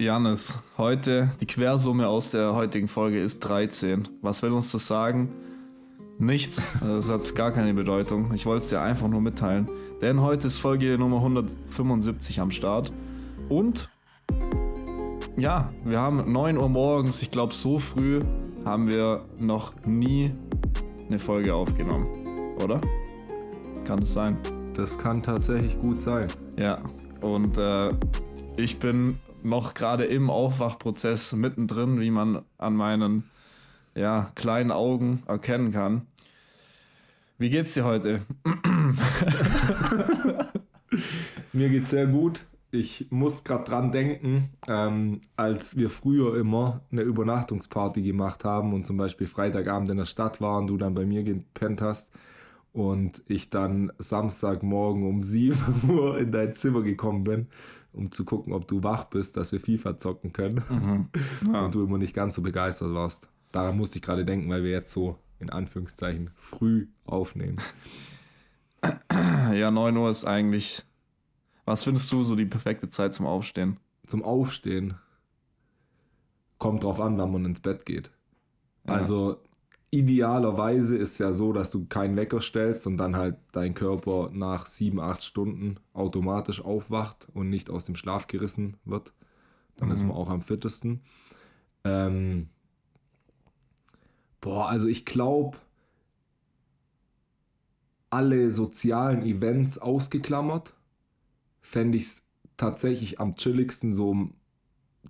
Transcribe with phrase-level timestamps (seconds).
[0.00, 4.08] Janis, heute die Quersumme aus der heutigen Folge ist 13.
[4.22, 5.28] Was will uns das sagen?
[6.18, 6.66] Nichts.
[6.80, 8.32] Das hat gar keine Bedeutung.
[8.32, 9.68] Ich wollte es dir einfach nur mitteilen.
[10.00, 12.90] Denn heute ist Folge Nummer 175 am Start.
[13.50, 13.90] Und
[15.36, 17.20] ja, wir haben 9 Uhr morgens.
[17.20, 18.20] Ich glaube, so früh
[18.64, 20.32] haben wir noch nie
[21.08, 22.08] eine Folge aufgenommen.
[22.64, 22.80] Oder?
[23.84, 24.38] Kann es sein?
[24.72, 26.26] Das kann tatsächlich gut sein.
[26.56, 26.78] Ja.
[27.20, 27.90] Und äh,
[28.56, 33.24] ich bin noch gerade im Aufwachprozess mittendrin, wie man an meinen
[33.94, 36.06] ja, kleinen Augen erkennen kann.
[37.38, 38.22] Wie geht's dir heute?
[41.52, 42.46] Mir geht's sehr gut.
[42.72, 48.86] Ich muss gerade dran denken, ähm, als wir früher immer eine Übernachtungsparty gemacht haben und
[48.86, 52.12] zum Beispiel Freitagabend in der Stadt waren, du dann bei mir gepennt hast
[52.72, 55.58] und ich dann Samstagmorgen um 7
[55.90, 57.48] Uhr in dein Zimmer gekommen bin
[57.92, 60.62] um zu gucken, ob du wach bist, dass wir FIFA zocken können.
[60.68, 61.08] Mhm.
[61.52, 61.64] Ja.
[61.64, 63.28] Und du immer nicht ganz so begeistert warst.
[63.52, 67.58] Daran musste ich gerade denken, weil wir jetzt so in Anführungszeichen früh aufnehmen.
[69.52, 70.84] Ja, 9 Uhr ist eigentlich.
[71.64, 73.78] Was findest du so die perfekte Zeit zum Aufstehen?
[74.06, 74.94] Zum Aufstehen
[76.58, 78.10] kommt drauf an, wann man ins Bett geht.
[78.86, 78.94] Ja.
[78.94, 79.38] Also
[79.90, 84.30] idealerweise ist es ja so, dass du keinen Wecker stellst und dann halt dein Körper
[84.32, 89.12] nach sieben, acht Stunden automatisch aufwacht und nicht aus dem Schlaf gerissen wird.
[89.76, 89.94] Dann mhm.
[89.94, 91.00] ist man auch am fittesten.
[91.82, 92.48] Ähm,
[94.40, 95.58] boah, also ich glaube,
[98.10, 100.74] alle sozialen Events ausgeklammert,
[101.60, 102.22] fände ich es
[102.56, 104.34] tatsächlich am chilligsten, so um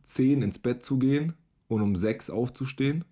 [0.04, 1.34] 10 ins Bett zu gehen
[1.68, 3.04] und um 6 aufzustehen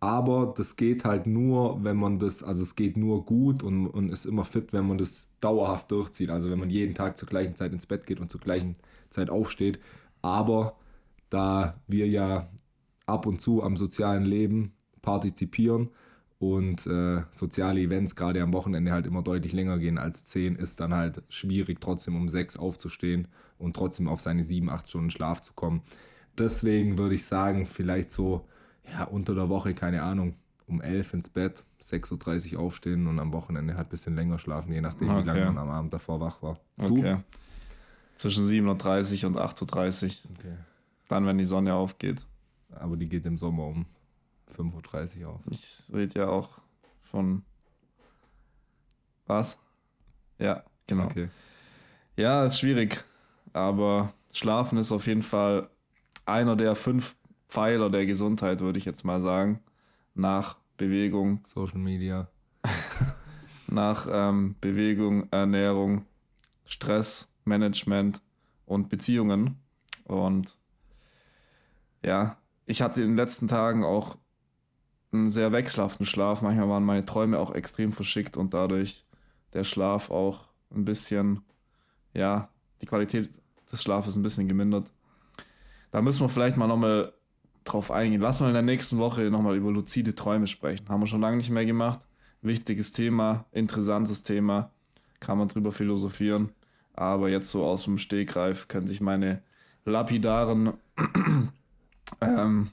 [0.00, 4.10] aber das geht halt nur, wenn man das, also es geht nur gut und, und
[4.10, 6.30] ist immer fit, wenn man das dauerhaft durchzieht.
[6.30, 8.76] Also wenn man jeden Tag zur gleichen Zeit ins Bett geht und zur gleichen
[9.10, 9.80] Zeit aufsteht.
[10.22, 10.76] Aber
[11.30, 12.48] da wir ja
[13.06, 15.90] ab und zu am sozialen Leben partizipieren
[16.38, 20.78] und äh, soziale Events gerade am Wochenende halt immer deutlich länger gehen als 10, ist
[20.78, 23.26] dann halt schwierig, trotzdem um 6 aufzustehen
[23.58, 25.82] und trotzdem auf seine 7, 8 Stunden Schlaf zu kommen.
[26.36, 28.46] Deswegen würde ich sagen, vielleicht so
[28.92, 30.34] ja, unter der Woche, keine Ahnung,
[30.66, 34.72] um 11 ins Bett, 6.30 Uhr aufstehen und am Wochenende halt ein bisschen länger schlafen,
[34.72, 35.22] je nachdem, okay.
[35.22, 36.58] wie lange man am Abend davor wach war.
[36.76, 36.98] Du?
[36.98, 37.18] Okay.
[38.16, 40.10] Zwischen 7.30 Uhr und 8.30 Uhr.
[40.38, 40.56] Okay.
[41.08, 42.26] Dann, wenn die Sonne aufgeht.
[42.70, 43.86] Aber die geht im Sommer um
[44.56, 45.40] 5.30 Uhr auf.
[45.50, 46.58] Ich rede ja auch
[47.10, 47.42] von.
[49.26, 49.58] Was?
[50.38, 51.04] Ja, genau.
[51.04, 51.28] Okay.
[52.16, 53.04] Ja, ist schwierig.
[53.52, 55.70] Aber Schlafen ist auf jeden Fall
[56.26, 57.16] einer der fünf
[57.48, 59.60] Pfeiler der Gesundheit, würde ich jetzt mal sagen.
[60.14, 61.40] Nach Bewegung.
[61.44, 62.28] Social Media.
[63.66, 66.04] nach ähm, Bewegung, Ernährung,
[66.64, 68.20] Stressmanagement
[68.66, 69.58] und Beziehungen.
[70.04, 70.56] Und
[72.04, 72.36] ja,
[72.66, 74.16] ich hatte in den letzten Tagen auch
[75.12, 76.42] einen sehr wechselhaften Schlaf.
[76.42, 79.04] Manchmal waren meine Träume auch extrem verschickt und dadurch
[79.54, 81.42] der Schlaf auch ein bisschen,
[82.12, 82.50] ja,
[82.82, 83.30] die Qualität
[83.70, 84.92] des Schlafes ein bisschen gemindert.
[85.90, 87.14] Da müssen wir vielleicht mal nochmal
[87.72, 88.20] drauf eingehen.
[88.20, 90.88] Lass mal in der nächsten Woche nochmal über luzide Träume sprechen.
[90.88, 92.00] Haben wir schon lange nicht mehr gemacht.
[92.42, 94.70] Wichtiges Thema, interessantes Thema.
[95.20, 96.50] Kann man drüber philosophieren.
[96.94, 99.42] Aber jetzt so aus dem Stegreif könnte ich meine
[99.84, 100.72] lapidaren,
[102.20, 102.70] ähm,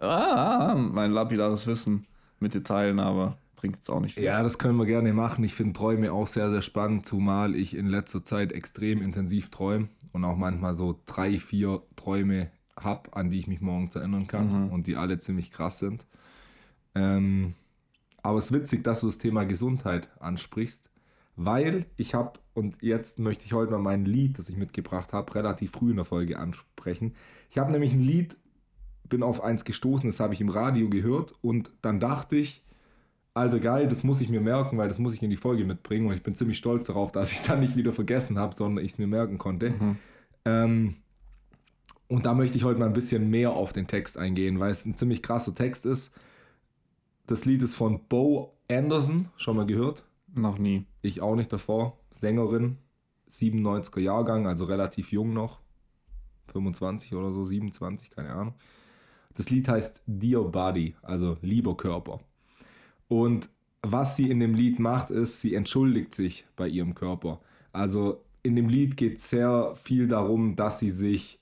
[0.00, 2.06] ah, mein lapidares Wissen
[2.40, 4.24] mit dir teilen, aber bringt jetzt auch nicht viel.
[4.24, 5.44] Ja, das können wir gerne machen.
[5.44, 9.88] Ich finde Träume auch sehr, sehr spannend, zumal ich in letzter Zeit extrem intensiv träume
[10.12, 14.66] und auch manchmal so drei, vier Träume habe, an die ich mich morgens erinnern kann
[14.66, 14.72] mhm.
[14.72, 16.06] und die alle ziemlich krass sind.
[16.94, 17.54] Ähm,
[18.22, 20.90] aber es ist witzig, dass du das Thema Gesundheit ansprichst,
[21.36, 25.34] weil ich habe, und jetzt möchte ich heute mal mein Lied, das ich mitgebracht habe,
[25.34, 27.14] relativ früh in der Folge ansprechen.
[27.50, 28.36] Ich habe nämlich ein Lied,
[29.08, 32.64] bin auf eins gestoßen, das habe ich im Radio gehört und dann dachte ich,
[33.34, 36.06] Alter geil, das muss ich mir merken, weil das muss ich in die Folge mitbringen
[36.06, 38.82] und ich bin ziemlich stolz darauf, dass ich es dann nicht wieder vergessen habe, sondern
[38.84, 39.70] ich es mir merken konnte.
[39.70, 39.96] Mhm.
[40.46, 40.96] Ähm,
[42.08, 44.84] und da möchte ich heute mal ein bisschen mehr auf den Text eingehen, weil es
[44.84, 46.12] ein ziemlich krasser Text ist.
[47.26, 50.04] Das Lied ist von Bo Anderson, schon mal gehört?
[50.34, 50.86] Noch nie.
[51.02, 51.98] Ich auch nicht davor.
[52.10, 52.78] Sängerin,
[53.28, 55.60] 97er Jahrgang, also relativ jung noch.
[56.52, 58.54] 25 oder so, 27, keine Ahnung.
[59.34, 62.20] Das Lied heißt Dear Body, also lieber Körper.
[63.08, 63.50] Und
[63.82, 67.40] was sie in dem Lied macht, ist, sie entschuldigt sich bei ihrem Körper.
[67.72, 71.38] Also in dem Lied geht es sehr viel darum, dass sie sich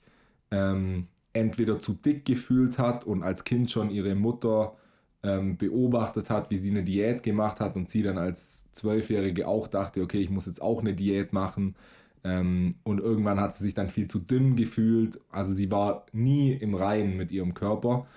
[0.51, 4.75] ähm, entweder zu dick gefühlt hat und als Kind schon ihre Mutter
[5.23, 9.67] ähm, beobachtet hat, wie sie eine Diät gemacht hat und sie dann als Zwölfjährige auch
[9.67, 11.75] dachte, okay, ich muss jetzt auch eine Diät machen.
[12.23, 15.19] Ähm, und irgendwann hat sie sich dann viel zu dünn gefühlt.
[15.31, 18.07] Also sie war nie im Reinen mit ihrem Körper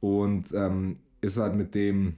[0.00, 2.16] und ähm, ist halt mit dem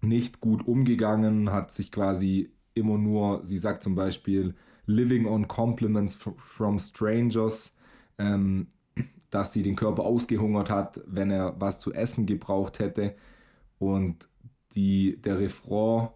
[0.00, 4.54] nicht gut umgegangen, hat sich quasi immer nur, sie sagt zum Beispiel,
[4.86, 7.73] living on compliments from strangers,
[8.18, 8.68] ähm,
[9.30, 13.14] dass sie den Körper ausgehungert hat, wenn er was zu essen gebraucht hätte.
[13.78, 14.28] Und
[14.74, 16.08] die, der Refrain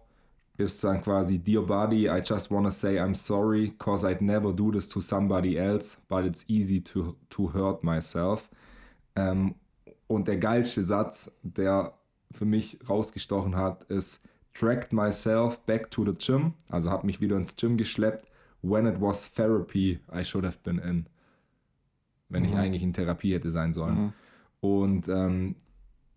[0.57, 4.71] ist dann quasi, Dear Body, I just wanna say I'm sorry, cause I'd never do
[4.71, 8.49] this to somebody else, but it's easy to, to hurt myself.
[9.15, 9.55] Ähm,
[10.07, 11.93] und der geilste Satz, der
[12.31, 14.23] für mich rausgestochen hat, ist,
[14.53, 18.27] dragged myself back to the gym, also habe mich wieder ins Gym geschleppt,
[18.61, 21.05] when it was therapy I should have been in.
[22.29, 22.49] Wenn mhm.
[22.49, 24.01] ich eigentlich in Therapie hätte sein sollen.
[24.01, 24.13] Mhm.
[24.61, 25.55] Und ähm,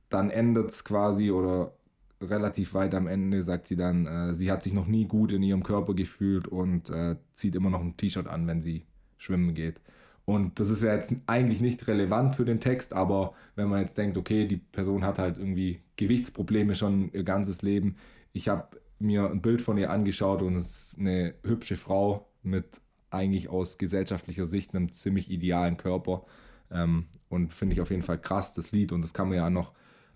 [0.08, 1.72] dann endet es quasi oder
[2.20, 5.42] relativ weit am Ende sagt sie dann, äh, sie hat sich noch nie gut in
[5.42, 8.86] ihrem Körper gefühlt und äh, zieht immer noch ein T-Shirt an, wenn sie
[9.16, 9.80] schwimmen geht.
[10.24, 13.98] Und das ist ja jetzt eigentlich nicht relevant für den Text, aber wenn man jetzt
[13.98, 17.96] denkt, okay, die Person hat halt irgendwie Gewichtsprobleme schon ihr ganzes Leben.
[18.32, 22.80] Ich habe mir ein Bild von ihr angeschaut und es ist eine hübsche Frau mit
[23.12, 26.24] eigentlich aus gesellschaftlicher Sicht einem ziemlich idealen Körper.
[26.70, 28.92] Ähm, und finde ich auf jeden Fall krass, das Lied.
[28.92, 29.72] Und das kann man ja noch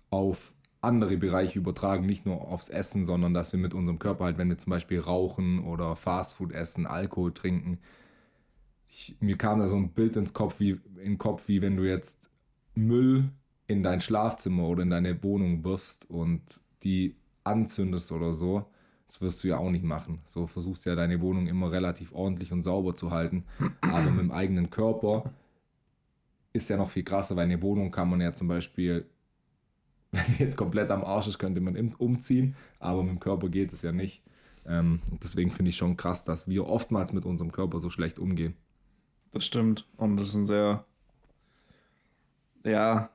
[0.09, 4.37] auf andere Bereiche übertragen, nicht nur aufs Essen, sondern dass wir mit unserem Körper halt,
[4.37, 7.79] wenn wir zum Beispiel rauchen oder Fastfood essen, Alkohol trinken.
[8.87, 11.75] Ich, mir kam da so ein Bild ins Kopf, wie, in den Kopf, wie wenn
[11.75, 12.29] du jetzt
[12.75, 13.29] Müll
[13.65, 16.41] in dein Schlafzimmer oder in deine Wohnung wirfst und
[16.83, 18.65] die anzündest oder so.
[19.07, 20.19] Das wirst du ja auch nicht machen.
[20.25, 23.45] So versuchst du ja deine Wohnung immer relativ ordentlich und sauber zu halten.
[23.81, 25.31] Aber mit dem eigenen Körper
[26.53, 29.05] ist ja noch viel krasser, weil eine Wohnung kann man ja zum Beispiel
[30.11, 33.73] wenn die jetzt komplett am Arsch ist, könnte man umziehen, aber mit dem Körper geht
[33.73, 34.23] es ja nicht.
[34.65, 38.55] Ähm, deswegen finde ich schon krass, dass wir oftmals mit unserem Körper so schlecht umgehen.
[39.31, 39.85] Das stimmt.
[39.97, 40.85] Und das ist ein sehr,
[42.63, 43.09] ja,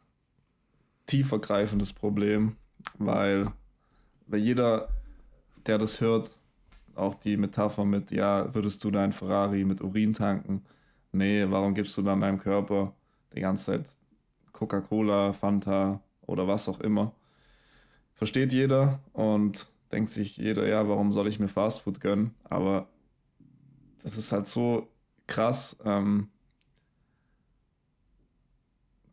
[1.06, 2.56] tiefergreifendes Problem,
[2.98, 3.52] weil,
[4.26, 4.88] weil jeder,
[5.66, 6.30] der das hört,
[6.94, 10.64] auch die Metapher mit, ja, würdest du dein Ferrari mit Urin tanken?
[11.12, 12.94] Nee, warum gibst du dann deinem Körper
[13.34, 13.88] die ganze Zeit
[14.52, 17.12] Coca-Cola, Fanta, oder was auch immer.
[18.14, 22.34] Versteht jeder und denkt sich jeder, ja, warum soll ich mir Fastfood gönnen?
[22.44, 22.88] Aber
[24.02, 24.88] das ist halt so
[25.26, 26.28] krass ähm,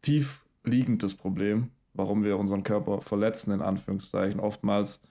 [0.01, 4.39] tief liegendes Problem, warum wir unseren Körper verletzen, in Anführungszeichen.
[4.39, 5.01] Oftmals,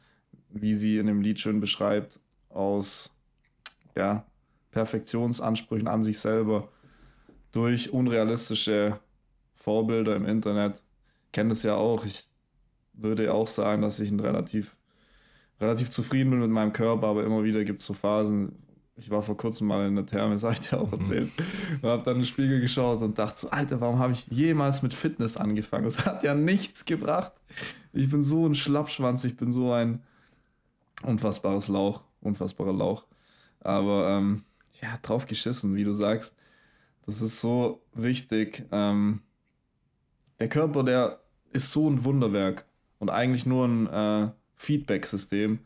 [0.50, 3.14] wie sie in dem Lied schön beschreibt, aus
[3.96, 4.24] ja,
[4.70, 6.68] Perfektionsansprüchen an sich selber
[7.52, 9.00] durch unrealistische
[9.54, 10.82] Vorbilder im Internet
[11.32, 12.04] kenne das ja auch.
[12.04, 12.24] Ich
[12.92, 14.76] würde auch sagen, dass ich ein relativ,
[15.60, 18.56] relativ zufrieden bin mit meinem Körper, aber immer wieder gibt es so Phasen.
[18.96, 20.98] Ich war vor kurzem mal in der Therme, das habe ich dir auch mhm.
[20.98, 21.30] erzählt.
[21.82, 24.82] Und habe dann in den Spiegel geschaut und dachte so, Alter, warum habe ich jemals
[24.82, 25.84] mit Fitness angefangen?
[25.84, 27.32] Das hat ja nichts gebracht.
[27.92, 30.02] Ich bin so ein Schlappschwanz, ich bin so ein
[31.02, 33.04] unfassbares Lauch, unfassbarer Lauch.
[33.60, 34.44] Aber ähm,
[34.80, 36.36] ja, drauf geschissen, wie du sagst.
[37.06, 38.66] Das ist so wichtig.
[38.70, 39.22] Ähm,
[40.38, 42.66] der Körper, der ist so ein Wunderwerk
[42.98, 45.60] und eigentlich nur ein äh, Feedback-System,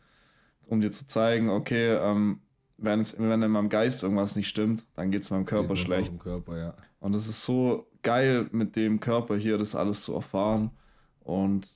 [0.67, 2.39] um dir zu zeigen, okay, ähm,
[2.77, 6.17] wenn, es, wenn in meinem Geist irgendwas nicht stimmt, dann geht es meinem Körper schlecht.
[6.19, 6.73] Körper, ja.
[6.99, 10.71] Und es ist so geil, mit dem Körper hier das alles zu erfahren
[11.21, 11.67] und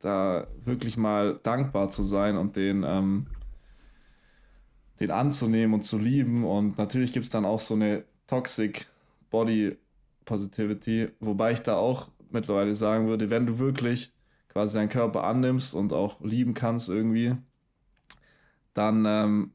[0.00, 3.26] da wirklich mal dankbar zu sein und den, ähm,
[4.98, 6.44] den anzunehmen und zu lieben.
[6.44, 8.86] Und natürlich gibt es dann auch so eine Toxic
[9.30, 9.76] Body
[10.24, 14.12] Positivity, wobei ich da auch mittlerweile sagen würde, wenn du wirklich
[14.48, 17.36] quasi deinen Körper annimmst und auch lieben kannst irgendwie,
[18.74, 19.52] dann ähm,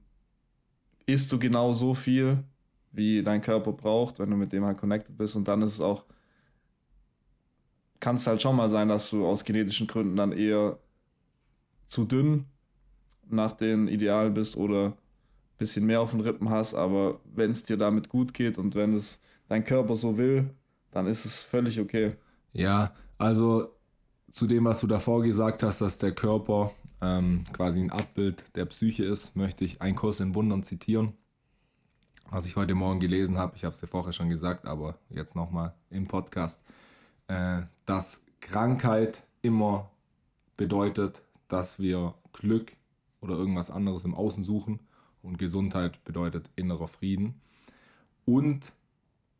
[1.06, 2.44] isst du genau so viel,
[2.92, 5.36] wie dein Körper braucht, wenn du mit dem halt connected bist.
[5.36, 6.06] Und dann ist es auch,
[8.06, 10.78] kann es halt schon mal sein, dass du aus genetischen Gründen dann eher
[11.88, 12.46] zu dünn
[13.28, 14.94] nach den Idealen bist oder ein
[15.58, 16.76] bisschen mehr auf den Rippen hast.
[16.76, 20.52] Aber wenn es dir damit gut geht und wenn es dein Körper so will,
[20.92, 22.16] dann ist es völlig okay.
[22.54, 23.72] Ja, also
[24.30, 28.66] zu dem, was du davor gesagt hast, dass der Körper ähm, quasi ein Abbild der
[28.66, 31.14] Psyche ist, möchte ich einen Kurs in Wundern zitieren.
[32.30, 35.36] Was ich heute Morgen gelesen habe, ich habe es ja vorher schon gesagt, aber jetzt
[35.36, 36.62] nochmal im Podcast,
[37.27, 39.89] äh, dass Krankheit immer
[40.58, 42.74] bedeutet, dass wir Glück
[43.22, 44.79] oder irgendwas anderes im Außen suchen
[45.22, 47.41] und Gesundheit bedeutet innerer Frieden.
[48.25, 48.74] Und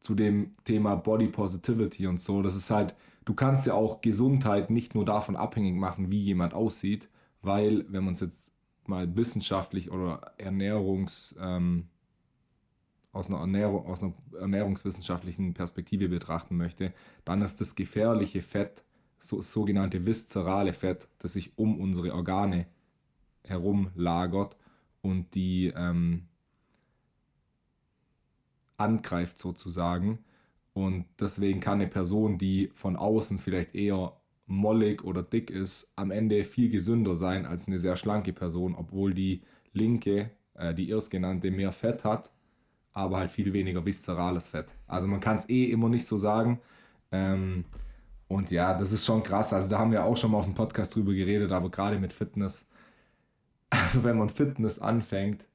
[0.06, 2.44] zu dem Thema Body Positivity und so.
[2.44, 6.54] Das ist halt, du kannst ja auch Gesundheit nicht nur davon abhängig machen, wie jemand
[6.54, 7.10] aussieht,
[7.42, 8.52] weil, wenn man es jetzt
[8.86, 11.88] mal wissenschaftlich oder ernährungs- ähm,
[13.16, 16.94] aus einer, Ernährung, aus einer ernährungswissenschaftlichen Perspektive betrachten möchte,
[17.24, 18.84] dann ist das gefährliche Fett,
[19.18, 22.68] so, sogenannte viszerale Fett, das sich um unsere Organe
[23.44, 24.58] herum lagert
[25.02, 26.28] und die ähm,
[28.76, 30.20] angreift sozusagen.
[30.74, 36.12] Und deswegen kann eine Person, die von außen vielleicht eher mollig oder dick ist, am
[36.12, 39.42] Ende viel gesünder sein als eine sehr schlanke Person, obwohl die
[39.72, 42.35] linke, äh, die erstgenannte, mehr Fett hat,
[42.96, 44.74] aber halt viel weniger viszerales Fett.
[44.88, 46.62] Also man kann es eh immer nicht so sagen.
[47.12, 47.66] Ähm,
[48.28, 49.54] und ja, das ist schon krass.
[49.54, 52.14] Also da haben wir auch schon mal auf dem Podcast drüber geredet, aber gerade mit
[52.14, 52.68] Fitness.
[53.72, 55.46] Also wenn man Fitness anfängt,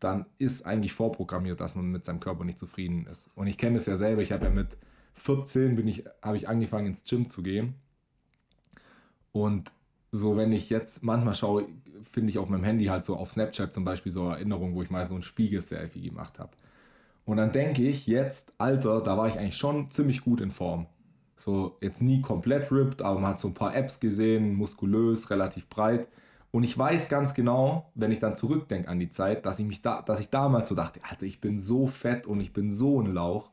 [0.00, 3.30] dann ist eigentlich vorprogrammiert, dass man mit seinem Körper nicht zufrieden ist.
[3.36, 4.22] Und ich kenne das ja selber.
[4.22, 4.76] Ich habe ja mit
[5.12, 7.74] 14 bin ich, habe ich angefangen ins Gym zu gehen.
[9.30, 9.70] Und
[10.10, 11.68] so, wenn ich jetzt manchmal schaue,
[12.10, 14.90] finde ich auf meinem Handy halt so auf Snapchat zum Beispiel so Erinnerungen, wo ich
[14.90, 16.50] mal so ein Spiegel-Selfie gemacht habe.
[17.24, 20.86] Und dann denke ich jetzt, Alter, da war ich eigentlich schon ziemlich gut in Form.
[21.36, 25.68] So, jetzt nie komplett ripped, aber man hat so ein paar Apps gesehen, muskulös, relativ
[25.68, 26.08] breit.
[26.50, 29.82] Und ich weiß ganz genau, wenn ich dann zurückdenke an die Zeit, dass ich mich
[29.82, 33.00] da, dass ich damals so dachte, Alter, ich bin so fett und ich bin so
[33.00, 33.50] ein Lauch.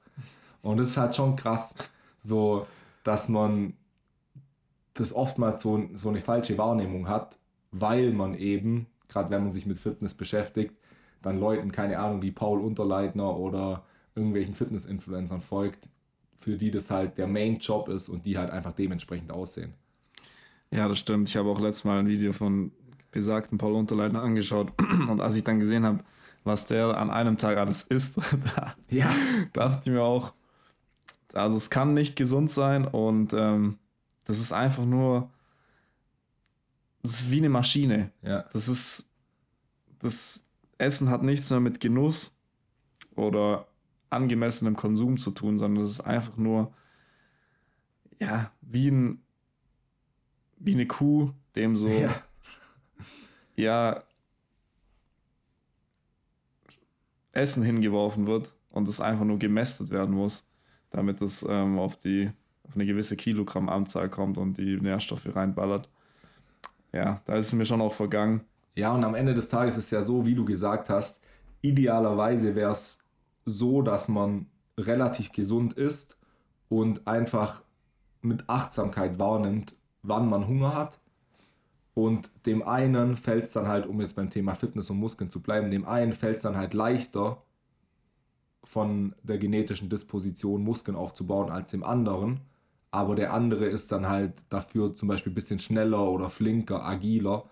[0.62, 1.76] Und das ist halt schon krass,
[2.20, 2.68] so,
[3.04, 3.74] dass man
[4.94, 7.40] das oftmals so, so eine falsche Wahrnehmung hat,
[7.72, 10.76] weil man eben, gerade wenn man sich mit Fitness beschäftigt,
[11.22, 13.84] dann Leuten, keine Ahnung, wie Paul Unterleitner oder
[14.16, 15.90] irgendwelchen Fitness-Influencern folgt,
[16.38, 19.74] für die das halt der Main-Job ist und die halt einfach dementsprechend aussehen.
[20.72, 21.30] Ja, das stimmt.
[21.30, 22.72] Ich habe auch letztes Mal ein Video von
[23.12, 24.72] besagten Paul Unterleitner angeschaut
[25.10, 26.04] und als ich dann gesehen habe,
[26.44, 28.18] was der an einem Tag alles isst,
[28.56, 29.12] da ja.
[29.54, 30.34] dachte ich mir auch,
[31.34, 33.78] also es kann nicht gesund sein und ähm,
[34.26, 35.30] das ist einfach nur,
[37.02, 38.12] das ist wie eine Maschine.
[38.22, 38.46] Ja.
[38.54, 39.08] Das ist,
[40.00, 40.46] das
[40.80, 42.36] Essen hat nichts mehr mit Genuss
[43.16, 43.68] oder
[44.10, 46.74] angemessenem Konsum zu tun, sondern das ist einfach nur,
[48.20, 49.22] ja, wie ein,
[50.58, 52.24] wie eine Kuh, dem so, ja,
[53.56, 54.04] ja
[57.34, 60.46] Essen hingeworfen wird und es einfach nur gemästet werden muss,
[60.90, 62.32] damit es ähm, auf die
[62.64, 65.90] auf eine gewisse Kilogrammanzahl kommt und die Nährstoffe reinballert.
[66.92, 68.42] Ja, da ist es mir schon auch vergangen.
[68.76, 71.22] Ja, und am Ende des Tages ist es ja so, wie du gesagt hast,
[71.62, 73.00] idealerweise wäre es
[73.46, 74.48] so, dass man
[74.78, 76.18] relativ gesund ist
[76.70, 77.64] und einfach
[78.22, 81.00] mit Achtsamkeit wahrnimmt, wann man Hunger hat.
[81.94, 85.42] Und dem einen fällt es dann halt, um jetzt beim Thema Fitness und Muskeln zu
[85.42, 87.44] bleiben, dem einen fällt es dann halt leichter,
[88.64, 92.42] von der genetischen Disposition Muskeln aufzubauen als dem anderen
[92.92, 97.46] aber der andere ist dann halt dafür zum Beispiel ein bisschen schneller oder flinker, agiler.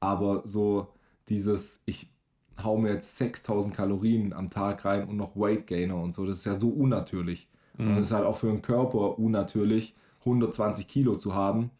[0.00, 0.88] Aber so
[1.28, 2.10] dieses, ich
[2.62, 6.38] hau mir jetzt 6000 Kalorien am Tag rein und noch Weight Gainer und so, das
[6.38, 7.48] ist ja so unnatürlich.
[7.76, 7.88] Mhm.
[7.88, 11.70] Und es ist halt auch für den Körper unnatürlich, 120 Kilo zu haben.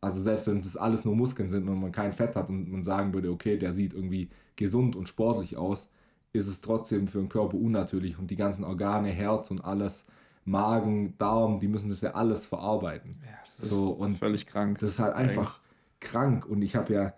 [0.00, 2.82] Also selbst wenn es alles nur Muskeln sind und man kein Fett hat und man
[2.82, 5.88] sagen würde, okay, der sieht irgendwie gesund und sportlich aus,
[6.32, 10.06] ist es trotzdem für den Körper unnatürlich und die ganzen Organe, Herz und alles
[10.44, 13.20] Magen, Darm, die müssen das ja alles verarbeiten.
[13.24, 14.78] Ja, das so, und völlig krank.
[14.80, 15.60] Das ist halt einfach
[16.00, 16.46] krank.
[16.46, 17.12] Und ich habe ja,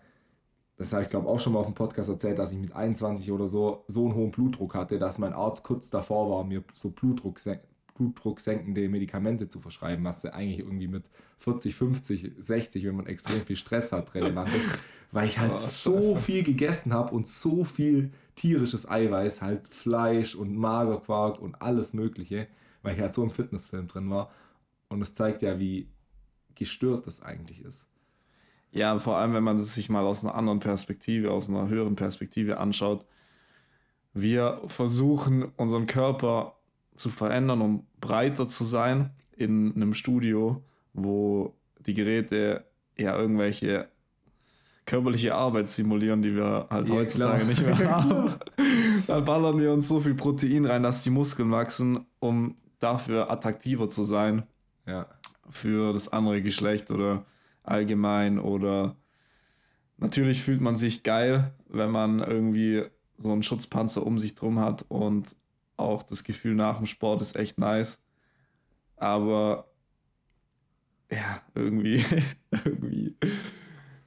[0.77, 3.31] das habe ich glaube auch schon mal auf dem Podcast erzählt, dass ich mit 21
[3.31, 6.91] oder so so einen hohen Blutdruck hatte, dass mein Arzt kurz davor war, mir so
[6.91, 7.41] Blutdruck,
[7.95, 13.41] blutdrucksenkende Medikamente zu verschreiben, was ja eigentlich irgendwie mit 40, 50, 60, wenn man extrem
[13.43, 14.69] viel Stress hat, relevant ist,
[15.13, 20.35] weil ich halt oh, so viel gegessen habe und so viel tierisches Eiweiß, halt Fleisch
[20.35, 22.49] und Magerquark und alles Mögliche
[22.85, 24.31] weil ich halt so im Fitnessfilm drin war.
[24.89, 25.91] Und es zeigt ja, wie
[26.55, 27.89] gestört das eigentlich ist.
[28.75, 31.95] Ja, vor allem, wenn man es sich mal aus einer anderen Perspektive, aus einer höheren
[31.95, 33.07] Perspektive anschaut.
[34.13, 36.57] Wir versuchen, unseren Körper
[36.97, 41.55] zu verändern, um breiter zu sein in einem Studio, wo
[41.87, 42.65] die Geräte
[42.99, 43.89] ja irgendwelche
[44.87, 47.49] körperliche Arbeit simulieren, die wir halt ja, heutzutage klar.
[47.49, 48.35] nicht mehr haben.
[49.07, 53.89] Dann ballern wir uns so viel Protein rein, dass die Muskeln wachsen, um dafür attraktiver
[53.89, 54.43] zu sein.
[54.85, 55.07] Ja.
[55.49, 57.25] Für das andere Geschlecht oder
[57.65, 58.97] allgemein oder
[59.97, 62.85] natürlich fühlt man sich geil, wenn man irgendwie
[63.17, 65.37] so einen Schutzpanzer um sich drum hat und
[65.77, 68.01] auch das Gefühl nach dem Sport ist echt nice.
[68.97, 69.69] Aber
[71.11, 72.05] ja, irgendwie,
[72.51, 73.17] irgendwie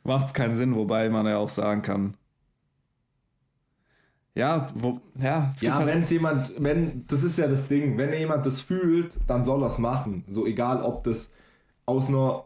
[0.04, 2.18] macht es keinen Sinn, wobei man ja auch sagen kann,
[4.38, 8.14] ja, wo, ja, ja halt wenn es jemand, wenn, das ist ja das Ding, wenn
[8.14, 10.26] jemand das fühlt, dann soll er es machen.
[10.28, 11.32] So egal, ob das
[11.88, 12.46] aus einer,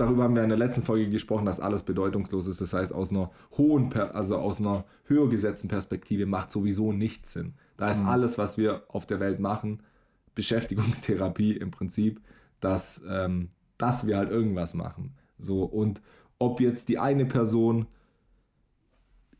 [0.00, 2.60] darüber haben wir in der letzten Folge gesprochen, dass alles bedeutungslos ist.
[2.60, 7.54] Das heißt, aus einer hohen, also aus einer höher gesetzten Perspektive macht sowieso nichts Sinn.
[7.76, 9.82] Da ist alles, was wir auf der Welt machen,
[10.34, 12.20] Beschäftigungstherapie im Prinzip,
[12.60, 15.14] dass, ähm, dass wir halt irgendwas machen.
[15.38, 16.00] So, und
[16.38, 17.86] ob jetzt die eine Person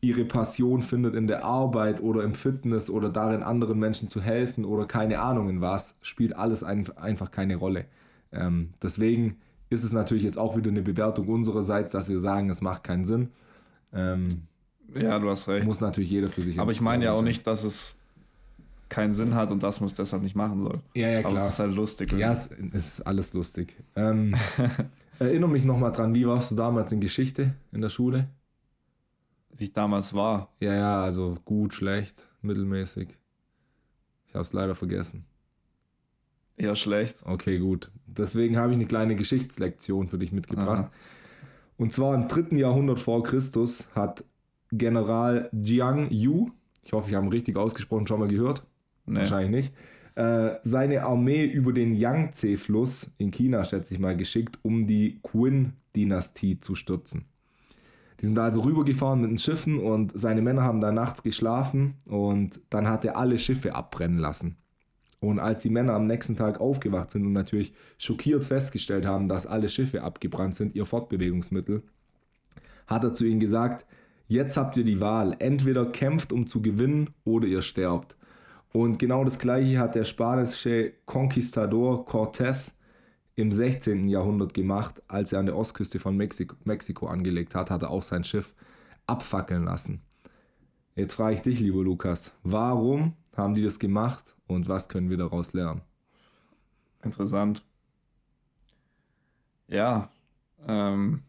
[0.01, 4.65] ihre Passion findet in der Arbeit oder im Fitness oder darin, anderen Menschen zu helfen
[4.65, 7.85] oder keine Ahnung in was, spielt alles ein, einfach keine Rolle.
[8.31, 9.37] Ähm, deswegen
[9.71, 13.05] ist es natürlich jetzt auch wieder eine Bewertung unsererseits, dass wir sagen, es macht keinen
[13.05, 13.29] Sinn.
[13.93, 14.27] Ähm,
[14.93, 15.65] ja, du hast recht.
[15.65, 17.95] Muss natürlich jeder für sich Aber ich meine ja auch nicht, dass es
[18.89, 20.79] keinen Sinn hat und dass man es deshalb nicht machen soll.
[20.93, 21.31] Ja, ja, klar.
[21.31, 22.11] Aber es ist halt lustig.
[22.11, 23.77] Ja, es, ist alles lustig.
[23.95, 24.35] Ähm,
[25.19, 28.27] erinnere mich nochmal dran, wie warst du damals in Geschichte in der Schule?
[29.55, 30.49] Wie ich damals war.
[30.59, 33.07] Ja, ja, also gut, schlecht, mittelmäßig.
[34.27, 35.25] Ich habe es leider vergessen.
[36.57, 37.15] Eher schlecht.
[37.23, 37.89] Okay, gut.
[38.17, 40.85] Deswegen habe ich eine kleine Geschichtslektion für dich mitgebracht.
[40.85, 40.91] Aha.
[41.77, 44.23] Und zwar im dritten Jahrhundert vor Christus hat
[44.71, 46.51] General Jiang Yu,
[46.83, 48.63] ich hoffe, ich habe ihn richtig ausgesprochen, schon mal gehört.
[49.05, 49.19] Nee.
[49.19, 49.73] Wahrscheinlich nicht.
[50.15, 56.59] Äh, seine Armee über den Yangtze-Fluss in China, schätze ich mal, geschickt, um die Qin-Dynastie
[56.59, 57.25] zu stürzen.
[58.19, 61.95] Die sind da also rübergefahren mit den Schiffen und seine Männer haben da nachts geschlafen
[62.05, 64.57] und dann hat er alle Schiffe abbrennen lassen.
[65.21, 69.45] Und als die Männer am nächsten Tag aufgewacht sind und natürlich schockiert festgestellt haben, dass
[69.45, 71.83] alle Schiffe abgebrannt sind, ihr Fortbewegungsmittel,
[72.87, 73.85] hat er zu ihnen gesagt,
[74.27, 78.17] jetzt habt ihr die Wahl, entweder kämpft um zu gewinnen oder ihr sterbt.
[78.73, 82.73] Und genau das gleiche hat der spanische Conquistador Cortés
[83.35, 84.09] im 16.
[84.09, 88.03] Jahrhundert gemacht, als er an der Ostküste von Mexiko, Mexiko angelegt hat, hat er auch
[88.03, 88.55] sein Schiff
[89.05, 90.01] abfackeln lassen.
[90.95, 95.17] Jetzt frage ich dich, lieber Lukas, warum haben die das gemacht und was können wir
[95.17, 95.81] daraus lernen?
[97.03, 97.63] Interessant.
[99.67, 100.09] Ja,
[100.67, 101.23] ähm,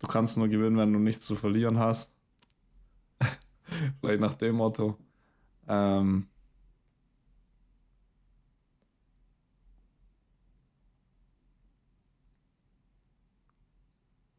[0.00, 2.12] du kannst nur gewinnen, wenn du nichts zu verlieren hast.
[4.00, 4.98] Vielleicht nach dem Motto.
[5.68, 6.28] Ähm,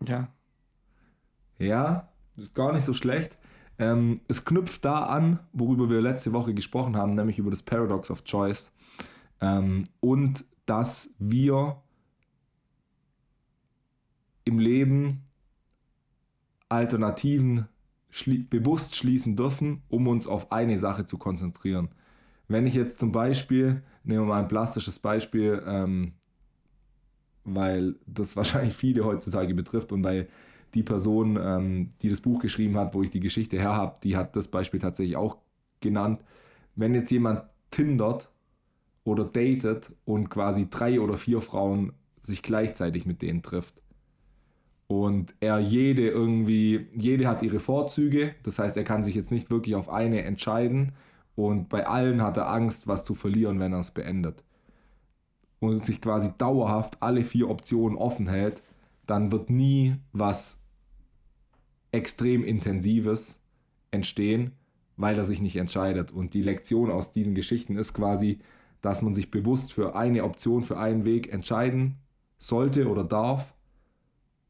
[0.08, 0.30] Ja.
[1.60, 3.38] Ja, ist gar nicht so schlecht.
[3.78, 8.10] Ähm, es knüpft da an, worüber wir letzte Woche gesprochen haben, nämlich über das Paradox
[8.10, 8.74] of Choice.
[9.42, 11.82] Ähm, und dass wir
[14.46, 15.24] im Leben
[16.70, 17.68] Alternativen
[18.10, 21.90] schli bewusst schließen dürfen, um uns auf eine Sache zu konzentrieren.
[22.48, 26.14] Wenn ich jetzt zum Beispiel, nehmen wir mal ein plastisches Beispiel, ähm,
[27.44, 30.30] weil das wahrscheinlich viele heutzutage betrifft und weil
[30.76, 34.16] die Person, ähm, die das Buch geschrieben hat, wo ich die Geschichte her habe, die
[34.16, 35.38] hat das Beispiel tatsächlich auch
[35.80, 36.22] genannt.
[36.76, 38.30] Wenn jetzt jemand tindert
[39.04, 43.82] oder datet und quasi drei oder vier Frauen sich gleichzeitig mit denen trifft
[44.88, 49.50] und er jede irgendwie, jede hat ihre Vorzüge, das heißt, er kann sich jetzt nicht
[49.50, 50.92] wirklich auf eine entscheiden
[51.36, 54.44] und bei allen hat er Angst, was zu verlieren, wenn er es beendet
[55.60, 58.62] und sich quasi dauerhaft alle vier Optionen offen hält,
[59.06, 60.65] dann wird nie was
[61.96, 63.40] extrem Intensives
[63.92, 64.52] entstehen,
[64.98, 66.12] weil er sich nicht entscheidet.
[66.12, 68.40] Und die Lektion aus diesen Geschichten ist quasi,
[68.82, 71.96] dass man sich bewusst für eine Option, für einen Weg entscheiden
[72.38, 73.54] sollte oder darf,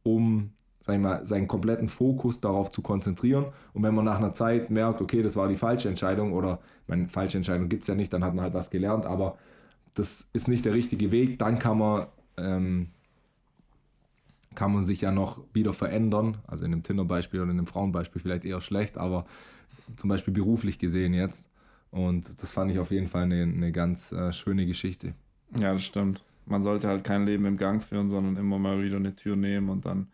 [0.04, 0.52] um
[0.86, 3.46] sag mal, seinen kompletten Fokus darauf zu konzentrieren.
[3.74, 7.08] Und wenn man nach einer Zeit merkt, okay, das war die falsche Entscheidung oder, meine,
[7.08, 9.38] falsche Entscheidung gibt es ja nicht, dann hat man halt was gelernt, aber
[9.96, 12.90] das ist nicht der richtige Weg, dann kann man, ähm,
[14.56, 16.38] kann man sich ja noch wieder verändern.
[16.48, 19.26] Also in einem Tinder-Beispiel oder in einem Frauenbeispiel vielleicht eher schlecht, aber
[19.96, 21.50] zum Beispiel beruflich gesehen jetzt.
[21.92, 25.14] Und das fand ich auf jeden Fall eine, eine ganz äh, schöne Geschichte.
[25.60, 26.24] Ja, das stimmt.
[26.46, 29.70] Man sollte halt kein Leben im Gang führen, sondern immer mal wieder eine Tür nehmen
[29.70, 30.12] und dann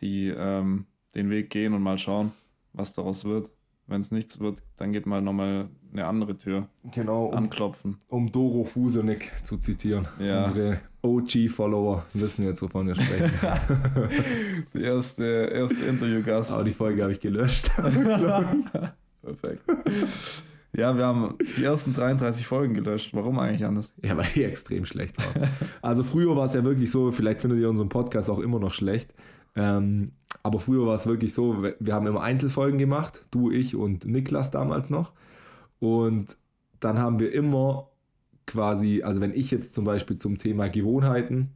[0.00, 2.32] die, ähm, den Weg gehen und mal schauen,
[2.72, 3.50] was daraus wird.
[3.88, 7.96] Wenn es nichts wird, dann geht mal nochmal eine andere Tür genau, um, anklopfen.
[8.08, 10.06] Um Doro Fusenik zu zitieren.
[10.18, 10.44] Ja.
[10.44, 13.30] Unsere OG-Follower wissen jetzt, wovon wir sprechen.
[14.74, 16.52] Der erste, erste Interviewgast.
[16.52, 17.70] Aber die Folge habe ich gelöscht.
[19.22, 19.62] Perfekt.
[20.74, 23.14] Ja, wir haben die ersten 33 Folgen gelöscht.
[23.14, 23.94] Warum eigentlich anders?
[24.02, 25.48] Ja, weil die extrem schlecht waren.
[25.80, 28.74] Also früher war es ja wirklich so, vielleicht findet ihr unseren Podcast auch immer noch
[28.74, 29.14] schlecht.
[29.58, 30.12] Ähm,
[30.44, 34.50] aber früher war es wirklich so, wir haben immer Einzelfolgen gemacht, du, ich und Niklas
[34.50, 35.12] damals noch.
[35.80, 36.38] Und
[36.80, 37.88] dann haben wir immer
[38.46, 41.50] quasi, also wenn ich jetzt zum Beispiel zum Thema Gewohnheiten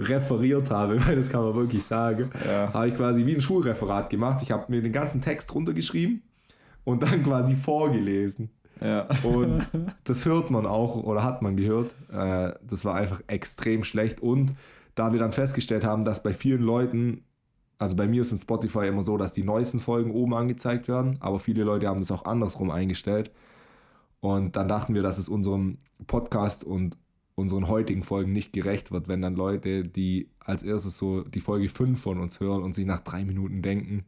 [0.00, 2.74] referiert habe, weil das kann man wirklich sagen, ja.
[2.74, 4.42] habe ich quasi wie ein Schulreferat gemacht.
[4.42, 6.22] Ich habe mir den ganzen Text runtergeschrieben
[6.84, 8.50] und dann quasi vorgelesen.
[8.80, 9.06] Ja.
[9.22, 9.64] Und
[10.04, 11.94] das hört man auch oder hat man gehört.
[12.12, 14.20] Äh, das war einfach extrem schlecht.
[14.20, 14.54] Und
[14.94, 17.22] da wir dann festgestellt haben, dass bei vielen Leuten,
[17.78, 21.16] also bei mir ist in Spotify immer so, dass die neuesten Folgen oben angezeigt werden,
[21.20, 23.30] aber viele Leute haben das auch andersrum eingestellt.
[24.20, 26.98] Und dann dachten wir, dass es unserem Podcast und
[27.36, 31.68] unseren heutigen Folgen nicht gerecht wird, wenn dann Leute, die als erstes so die Folge
[31.68, 34.04] 5 von uns hören und sich nach drei Minuten denken,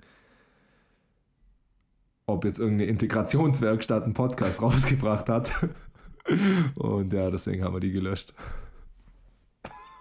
[2.26, 5.52] ob jetzt irgendeine Integrationswerkstatt einen Podcast rausgebracht hat.
[6.74, 8.34] Und ja, deswegen haben wir die gelöscht.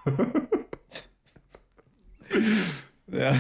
[3.12, 3.36] Ja,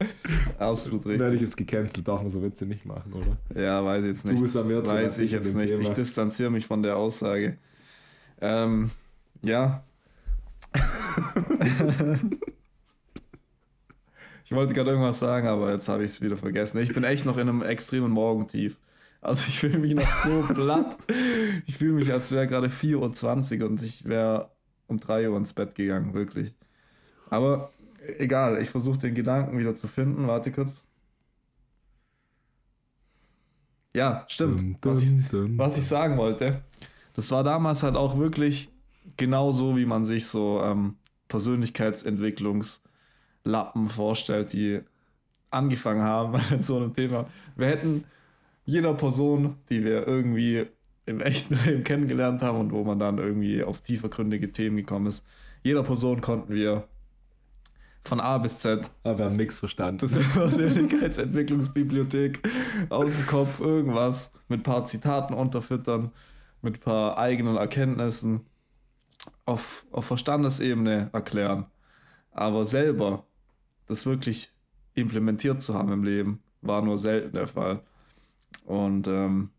[0.58, 1.20] absolut richtig.
[1.20, 3.36] Werde ich jetzt gecancelt, darf man so Witze nicht machen, oder?
[3.60, 4.38] Ja, weiß ich jetzt nicht.
[4.38, 5.68] Du bist mehr drin weiß ich jetzt nicht.
[5.68, 5.82] Thema.
[5.82, 7.58] Ich distanziere mich von der Aussage.
[8.40, 8.90] Ähm,
[9.42, 9.82] ja.
[14.44, 16.78] ich wollte gerade irgendwas sagen, aber jetzt habe ich es wieder vergessen.
[16.78, 18.78] Ich bin echt noch in einem extremen Morgentief.
[19.20, 20.96] Also ich fühle mich noch so platt.
[21.66, 24.50] Ich fühle mich, als wäre gerade 4.20 Uhr und ich wäre
[24.86, 26.54] um 3 Uhr ins Bett gegangen, wirklich.
[27.30, 27.72] Aber
[28.18, 30.26] egal, ich versuche den Gedanken wieder zu finden.
[30.26, 30.84] Warte kurz.
[33.94, 34.78] Ja, stimmt.
[34.82, 36.62] Was ich, was ich sagen wollte,
[37.14, 38.70] das war damals halt auch wirklich
[39.16, 40.96] genau so, wie man sich so ähm,
[41.28, 44.80] Persönlichkeitsentwicklungslappen vorstellt, die
[45.50, 47.26] angefangen haben mit so einem Thema.
[47.56, 48.04] Wir hätten
[48.64, 50.66] jeder Person, die wir irgendwie
[51.06, 55.24] im echten Leben kennengelernt haben und wo man dann irgendwie auf tiefergründige Themen gekommen ist,
[55.62, 56.86] jeder Person konnten wir
[58.04, 59.98] von A bis Z Aber wir haben nichts verstanden.
[59.98, 62.40] das ist Persönlichkeitsentwicklungsbibliothek
[62.88, 66.12] aus dem Kopf irgendwas mit ein paar Zitaten unterfüttern,
[66.62, 68.46] mit ein paar eigenen Erkenntnissen
[69.44, 71.66] auf, auf Verstandesebene erklären.
[72.32, 73.24] Aber selber
[73.86, 74.52] das wirklich
[74.94, 77.82] implementiert zu haben im Leben, war nur selten der Fall.
[78.64, 79.50] Und ähm,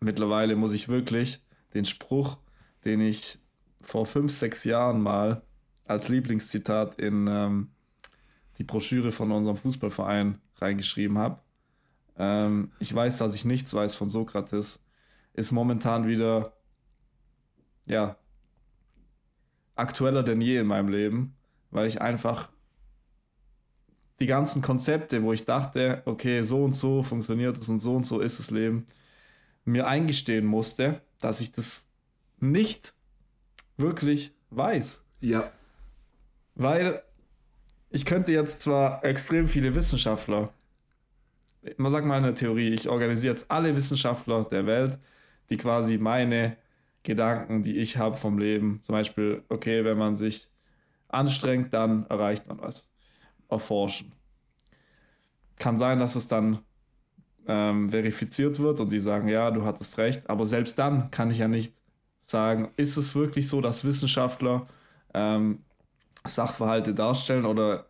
[0.00, 1.42] mittlerweile muss ich wirklich
[1.74, 2.38] den Spruch,
[2.84, 3.38] den ich
[3.82, 5.42] vor fünf, sechs Jahren mal
[5.86, 7.68] als Lieblingszitat in ähm,
[8.58, 11.40] die Broschüre von unserem Fußballverein reingeschrieben habe.
[12.18, 14.80] Ähm, ich weiß, dass ich nichts weiß von Sokrates,
[15.34, 16.52] ist momentan wieder
[17.86, 18.16] ja
[19.74, 21.36] aktueller denn je in meinem Leben,
[21.70, 22.50] weil ich einfach
[24.18, 28.04] die ganzen Konzepte, wo ich dachte, okay, so und so funktioniert es und so und
[28.04, 28.86] so ist das Leben,
[29.64, 31.90] mir eingestehen musste, dass ich das
[32.38, 32.94] nicht
[33.76, 35.02] wirklich weiß.
[35.20, 35.52] Ja.
[36.56, 37.02] Weil
[37.90, 40.52] ich könnte jetzt zwar extrem viele Wissenschaftler,
[41.76, 44.98] man sagt mal in der Theorie, ich organisiere jetzt alle Wissenschaftler der Welt,
[45.50, 46.56] die quasi meine
[47.02, 50.48] Gedanken, die ich habe vom Leben, zum Beispiel, okay, wenn man sich
[51.08, 52.90] anstrengt, dann erreicht man was,
[53.48, 54.12] erforschen.
[55.58, 56.60] Kann sein, dass es dann
[57.46, 61.38] ähm, verifiziert wird und die sagen, ja, du hattest recht, aber selbst dann kann ich
[61.38, 61.74] ja nicht
[62.20, 64.66] sagen, ist es wirklich so, dass Wissenschaftler
[65.14, 65.60] ähm,
[66.28, 67.86] Sachverhalte darstellen oder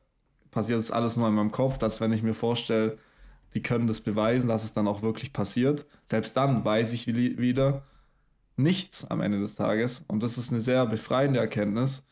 [0.51, 2.99] passiert es alles nur in meinem Kopf, dass wenn ich mir vorstelle,
[3.55, 7.39] die können das beweisen, dass es dann auch wirklich passiert, selbst dann weiß ich wie-
[7.39, 7.83] wieder
[8.57, 12.07] nichts am Ende des Tages und das ist eine sehr befreiende Erkenntnis,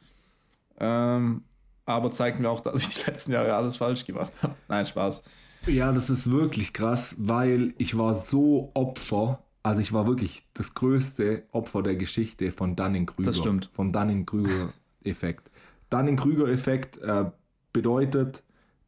[0.79, 1.45] ähm,
[1.87, 4.55] aber zeigt mir auch, dass ich die letzten Jahre alles falsch gemacht habe.
[4.69, 5.23] Nein, Spaß.
[5.67, 10.75] Ja, das ist wirklich krass, weil ich war so Opfer, also ich war wirklich das
[10.75, 13.27] größte Opfer der Geschichte von Dunning-Krüger.
[13.31, 13.71] Das stimmt.
[13.73, 15.51] Vom Dunning-Krüger-Effekt.
[15.95, 17.31] Dunning-Krüger-Effekt äh,
[17.73, 18.43] bedeutet,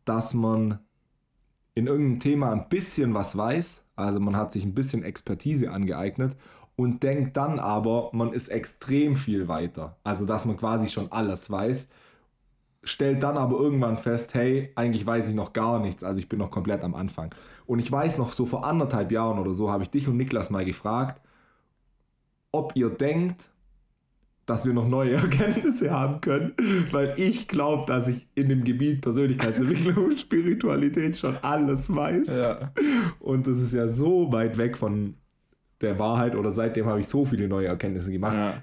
[0.04, 0.78] dass man
[1.74, 6.36] in irgendeinem Thema ein bisschen was weiß, also man hat sich ein bisschen Expertise angeeignet
[6.74, 9.96] und denkt dann aber, man ist extrem viel weiter.
[10.04, 11.88] Also dass man quasi schon alles weiß
[12.86, 16.38] stellt dann aber irgendwann fest, hey, eigentlich weiß ich noch gar nichts, also ich bin
[16.38, 17.34] noch komplett am Anfang.
[17.66, 20.50] Und ich weiß noch, so vor anderthalb Jahren oder so habe ich dich und Niklas
[20.50, 21.20] mal gefragt,
[22.52, 23.50] ob ihr denkt,
[24.46, 26.54] dass wir noch neue Erkenntnisse haben können,
[26.92, 32.38] weil ich glaube, dass ich in dem Gebiet Persönlichkeitsentwicklung und Spiritualität schon alles weiß.
[32.38, 32.72] Ja.
[33.18, 35.14] Und das ist ja so weit weg von
[35.80, 38.54] der Wahrheit oder seitdem habe ich so viele neue Erkenntnisse gemacht ja.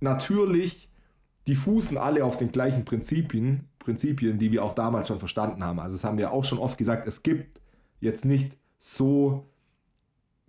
[0.00, 0.88] natürlich,
[1.46, 5.80] die fußen alle auf den gleichen Prinzipien, Prinzipien, die wir auch damals schon verstanden haben.
[5.80, 7.60] Also das haben wir auch schon oft gesagt, es gibt
[8.00, 9.48] jetzt nicht so,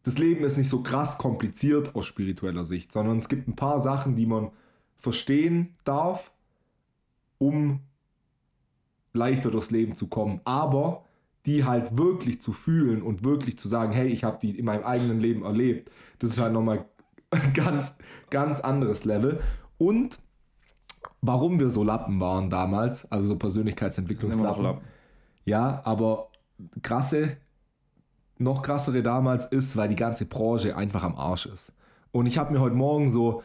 [0.03, 3.79] das Leben ist nicht so krass kompliziert aus spiritueller Sicht, sondern es gibt ein paar
[3.79, 4.51] Sachen, die man
[5.03, 6.31] verstehen darf,
[7.37, 7.81] um
[9.11, 10.39] leichter durchs Leben zu kommen.
[10.45, 11.03] Aber
[11.45, 14.85] die halt wirklich zu fühlen und wirklich zu sagen, hey, ich habe die in meinem
[14.85, 16.85] eigenen Leben erlebt, das ist halt nochmal
[17.31, 17.97] ein ganz,
[18.29, 19.41] ganz anderes Level.
[19.77, 20.19] Und
[21.21, 24.63] warum wir so Lappen waren damals, also so Persönlichkeitsentwicklungslappen.
[24.63, 24.81] Lappen.
[25.43, 26.29] Ja, aber
[26.81, 27.35] krasse,
[28.37, 31.73] noch krassere damals ist, weil die ganze Branche einfach am Arsch ist.
[32.13, 33.43] Und ich habe mir heute Morgen so,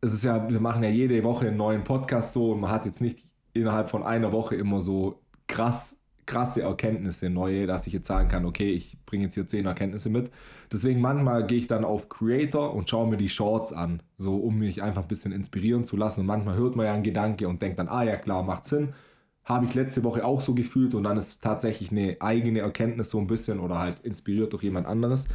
[0.00, 2.86] es ist ja, wir machen ja jede Woche einen neuen Podcast so und man hat
[2.86, 3.18] jetzt nicht
[3.52, 8.46] innerhalb von einer Woche immer so krass krasse Erkenntnisse, neue, dass ich jetzt sagen kann,
[8.46, 10.30] okay, ich bringe jetzt hier zehn Erkenntnisse mit.
[10.72, 14.56] Deswegen manchmal gehe ich dann auf Creator und schaue mir die Shorts an, so um
[14.56, 16.20] mich einfach ein bisschen inspirieren zu lassen.
[16.20, 18.94] Und manchmal hört man ja einen Gedanke und denkt dann, ah ja klar, macht Sinn.
[19.42, 23.18] Habe ich letzte Woche auch so gefühlt und dann ist tatsächlich eine eigene Erkenntnis so
[23.18, 25.26] ein bisschen oder halt inspiriert durch jemand anderes.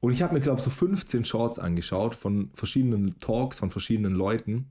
[0.00, 4.14] Und ich habe mir, glaube ich, so 15 Shorts angeschaut von verschiedenen Talks von verschiedenen
[4.14, 4.66] Leuten.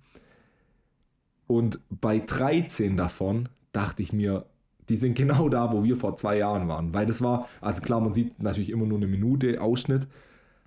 [1.47, 4.45] Und bei 13 davon dachte ich mir,
[4.89, 6.93] die sind genau da, wo wir vor zwei Jahren waren.
[6.93, 10.07] Weil das war, also klar, man sieht natürlich immer nur eine Minute Ausschnitt,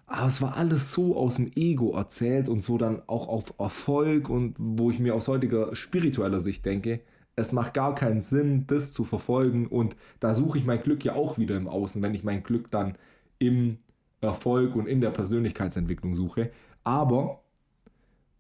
[0.07, 4.29] aber es war alles so aus dem Ego erzählt und so dann auch auf Erfolg
[4.29, 7.01] und wo ich mir aus heutiger spiritueller Sicht denke,
[7.35, 11.15] es macht gar keinen Sinn, das zu verfolgen und da suche ich mein Glück ja
[11.15, 12.97] auch wieder im Außen, wenn ich mein Glück dann
[13.39, 13.79] im
[14.23, 16.51] Erfolg und in der Persönlichkeitsentwicklung suche.
[16.85, 17.43] Aber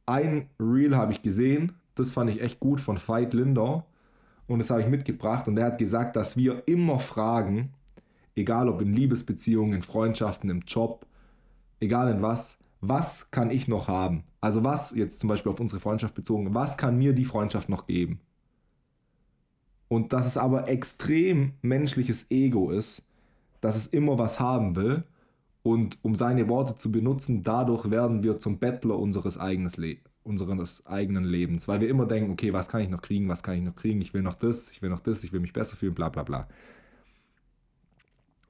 [0.07, 3.85] ein Reel habe ich gesehen, das fand ich echt gut von Veit Lindau
[4.47, 7.75] und das habe ich mitgebracht und er hat gesagt, dass wir immer fragen,
[8.35, 11.07] egal ob in Liebesbeziehungen, in Freundschaften, im Job,
[11.81, 14.25] egal in was, was kann ich noch haben?
[14.41, 17.87] Also was, jetzt zum Beispiel auf unsere Freundschaft bezogen, was kann mir die Freundschaft noch
[17.87, 18.21] geben?
[19.89, 23.05] Und dass es aber extrem menschliches Ego ist,
[23.61, 25.05] dass es immer was haben will.
[25.63, 30.87] Und um seine Worte zu benutzen, dadurch werden wir zum Bettler unseres, eigenes Le unseres
[30.87, 31.69] eigenen Lebens.
[31.69, 34.01] Weil wir immer denken, okay, was kann ich noch kriegen, was kann ich noch kriegen,
[34.01, 36.23] ich will noch das, ich will noch das, ich will mich besser fühlen, bla bla
[36.23, 36.49] bla.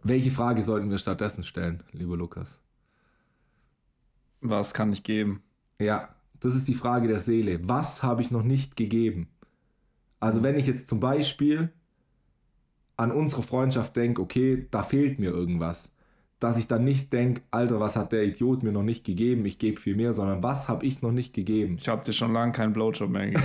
[0.03, 2.59] Welche Frage sollten wir stattdessen stellen, lieber Lukas?
[4.41, 5.43] Was kann ich geben?
[5.79, 7.61] Ja, das ist die Frage der Seele.
[7.69, 9.29] Was habe ich noch nicht gegeben?
[10.19, 11.71] Also wenn ich jetzt zum Beispiel
[12.97, 15.93] an unsere Freundschaft denke, okay, da fehlt mir irgendwas,
[16.43, 19.59] dass ich dann nicht denke, Alter, was hat der Idiot mir noch nicht gegeben, ich
[19.59, 21.77] gebe viel mehr, sondern was habe ich noch nicht gegeben?
[21.79, 23.45] Ich habe dir schon lange keinen Blowjob mehr gegeben.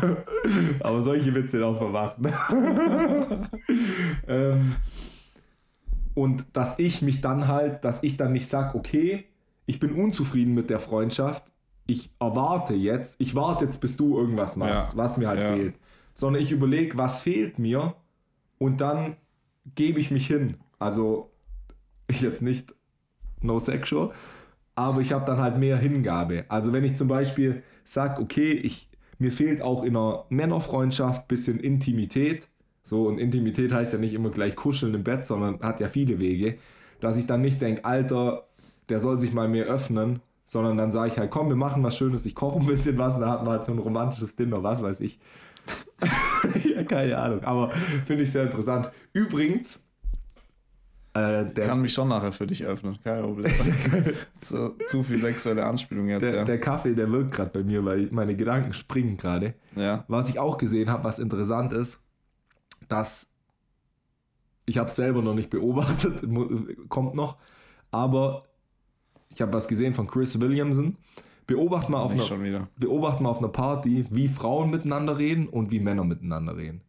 [0.80, 2.18] Aber solche Witze auch verwacht.
[4.28, 4.76] ähm,
[6.14, 9.24] und dass ich mich dann halt, dass ich dann nicht sage, okay,
[9.66, 11.44] ich bin unzufrieden mit der Freundschaft,
[11.86, 14.98] ich erwarte jetzt, ich warte jetzt, bis du irgendwas machst, ja.
[14.98, 15.54] was mir halt ja.
[15.54, 15.74] fehlt
[16.14, 17.94] sondern ich überlege, was fehlt mir
[18.58, 19.16] und dann
[19.74, 20.56] gebe ich mich hin.
[20.78, 21.32] Also
[22.14, 22.74] ich jetzt nicht
[23.42, 24.10] no sexual,
[24.74, 26.44] aber ich habe dann halt mehr Hingabe.
[26.48, 31.28] Also wenn ich zum Beispiel sage, okay, ich, mir fehlt auch in einer Männerfreundschaft ein
[31.28, 32.48] bisschen Intimität,
[32.82, 36.20] so und Intimität heißt ja nicht immer gleich kuscheln im Bett, sondern hat ja viele
[36.20, 36.58] Wege,
[37.00, 38.46] dass ich dann nicht denke, Alter,
[38.88, 41.96] der soll sich mal mehr öffnen, sondern dann sage ich halt, komm, wir machen was
[41.96, 44.62] Schönes, ich koche ein bisschen was und dann hat man halt so ein romantisches Dinner,
[44.62, 45.18] was weiß ich.
[46.74, 47.70] ja, keine Ahnung, aber
[48.04, 48.90] finde ich sehr interessant.
[49.14, 49.82] Übrigens,
[51.14, 53.52] äh, der kann mich schon nachher für dich öffnen, kein Problem.
[54.38, 56.44] zu, zu, viel sexuelle Anspielung jetzt, der, ja.
[56.44, 59.54] Der Kaffee, der wirkt gerade bei mir, weil meine Gedanken springen gerade.
[59.76, 60.04] Ja.
[60.08, 62.00] Was ich auch gesehen habe, was interessant ist,
[62.88, 63.32] dass
[64.66, 66.24] ich habe es selber noch nicht beobachtet,
[66.88, 67.36] kommt noch,
[67.90, 68.44] aber
[69.28, 70.96] ich habe was gesehen von Chris Williamson
[71.46, 75.78] Beobacht mal, auf einer, beobacht mal auf einer Party, wie Frauen miteinander reden und wie
[75.78, 76.80] Männer miteinander reden.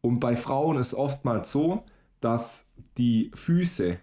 [0.00, 1.84] Und bei Frauen ist oftmals so,
[2.20, 3.98] dass die Füße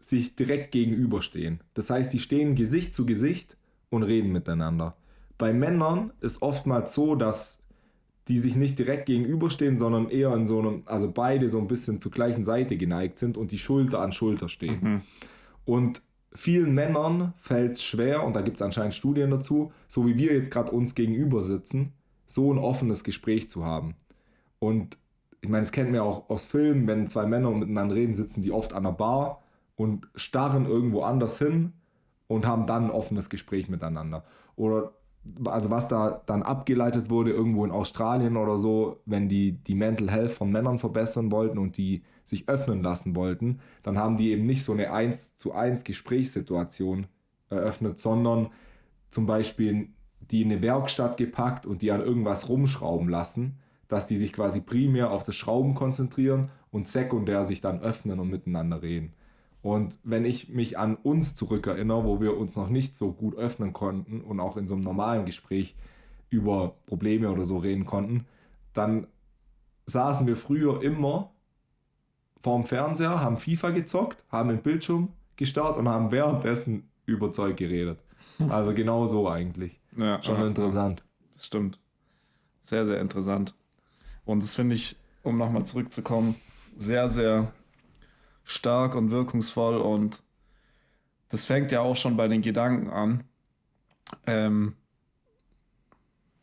[0.00, 1.60] sich direkt gegenüberstehen.
[1.74, 3.56] Das heißt, sie stehen Gesicht zu Gesicht
[3.90, 4.96] und reden miteinander.
[5.36, 7.62] Bei Männern ist oftmals so, dass
[8.28, 12.00] die sich nicht direkt gegenüberstehen, sondern eher in so einem, also beide so ein bisschen
[12.00, 14.80] zur gleichen Seite geneigt sind und die Schulter an Schulter stehen.
[14.82, 15.00] Mhm.
[15.64, 16.02] Und
[16.34, 20.34] vielen Männern fällt es schwer, und da gibt es anscheinend Studien dazu, so wie wir
[20.34, 21.92] jetzt gerade uns gegenüber sitzen,
[22.26, 23.94] so ein offenes Gespräch zu haben.
[24.58, 24.98] Und
[25.40, 28.42] ich meine, das kennt man ja auch aus Filmen, wenn zwei Männer miteinander reden, sitzen
[28.42, 29.42] die oft an einer Bar
[29.76, 31.72] und starren irgendwo anders hin
[32.26, 34.24] und haben dann ein offenes Gespräch miteinander.
[34.56, 34.92] Oder
[35.44, 40.10] also was da dann abgeleitet wurde, irgendwo in Australien oder so, wenn die die Mental
[40.10, 44.44] Health von Männern verbessern wollten und die sich öffnen lassen wollten, dann haben die eben
[44.44, 47.06] nicht so eine 1 zu 1 Gesprächssituation
[47.50, 48.48] eröffnet, sondern
[49.10, 49.90] zum Beispiel
[50.30, 54.60] die in eine Werkstatt gepackt und die an irgendwas rumschrauben lassen, dass die sich quasi
[54.60, 59.14] primär auf das Schrauben konzentrieren und sekundär sich dann öffnen und miteinander reden.
[59.62, 63.72] Und wenn ich mich an uns zurückerinnere, wo wir uns noch nicht so gut öffnen
[63.72, 65.74] konnten und auch in so einem normalen Gespräch
[66.30, 68.26] über Probleme oder so reden konnten,
[68.72, 69.06] dann
[69.86, 71.32] saßen wir früher immer
[72.40, 77.98] vorm Fernseher, haben FIFA gezockt, haben den Bildschirm gestarrt und haben währenddessen über Zeug geredet.
[78.48, 79.80] Also genau so eigentlich.
[79.96, 81.02] Ja, Schon ja, interessant.
[81.34, 81.80] Das stimmt.
[82.60, 83.54] Sehr, sehr interessant.
[84.28, 86.34] Und das finde ich, um nochmal zurückzukommen,
[86.76, 87.50] sehr, sehr
[88.44, 90.22] stark und wirkungsvoll und
[91.30, 93.24] das fängt ja auch schon bei den Gedanken an.
[94.26, 94.76] Ähm,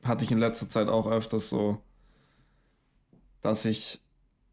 [0.04, 1.80] hatte ich in letzter Zeit auch öfters so,
[3.41, 4.02] dass ich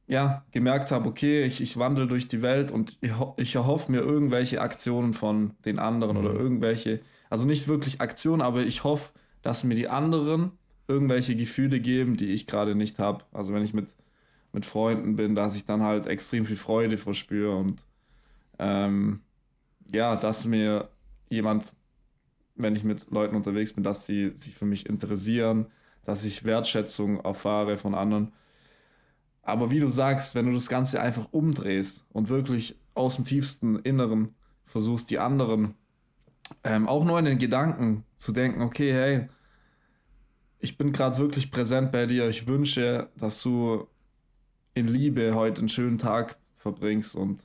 [0.06, 4.00] ja, gemerkt habe, okay, ich, ich wandle durch die Welt und ich, ich erhoffe mir
[4.00, 6.24] irgendwelche Aktionen von den anderen mhm.
[6.24, 11.80] oder irgendwelche, also nicht wirklich Aktionen, aber ich hoffe, dass mir die anderen irgendwelche Gefühle
[11.80, 13.24] geben, die ich gerade nicht habe.
[13.32, 13.94] Also wenn ich mit,
[14.52, 17.84] mit Freunden bin, dass ich dann halt extrem viel Freude verspüre und
[18.58, 19.20] ähm,
[19.92, 20.88] ja, dass mir
[21.28, 21.74] jemand,
[22.54, 25.66] wenn ich mit Leuten unterwegs bin, dass sie sich für mich interessieren,
[26.04, 28.32] dass ich Wertschätzung erfahre von anderen.
[29.42, 33.76] Aber wie du sagst, wenn du das Ganze einfach umdrehst und wirklich aus dem tiefsten
[33.76, 35.74] Inneren versuchst, die anderen
[36.64, 39.28] ähm, auch nur in den Gedanken zu denken, okay, hey,
[40.62, 42.28] ich bin gerade wirklich präsent bei dir.
[42.28, 43.88] Ich wünsche, dass du
[44.74, 47.44] in Liebe heute einen schönen Tag verbringst und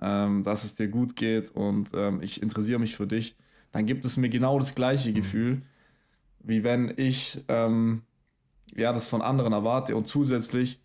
[0.00, 3.36] ähm, dass es dir gut geht und ähm, ich interessiere mich für dich.
[3.70, 5.14] Dann gibt es mir genau das gleiche mhm.
[5.14, 5.62] Gefühl,
[6.40, 8.02] wie wenn ich ähm,
[8.74, 10.80] ja, das von anderen erwarte und zusätzlich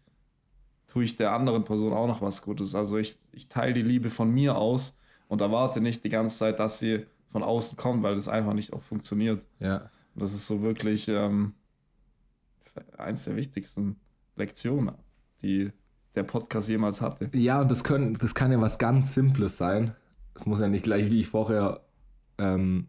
[0.87, 2.75] tue ich der anderen Person auch noch was Gutes.
[2.75, 4.97] Also ich, ich teile die Liebe von mir aus
[5.29, 8.73] und erwarte nicht die ganze Zeit, dass sie von außen kommt, weil das einfach nicht
[8.73, 9.47] auch funktioniert.
[9.59, 9.89] Ja.
[10.13, 11.53] Und das ist so wirklich ähm,
[12.97, 13.97] eins der wichtigsten
[14.35, 14.95] Lektionen,
[15.41, 15.71] die
[16.15, 17.29] der Podcast jemals hatte.
[17.33, 19.95] Ja, und das, können, das kann ja was ganz Simples sein.
[20.33, 21.81] Es muss ja nicht gleich, wie ich vorher
[22.37, 22.87] ähm,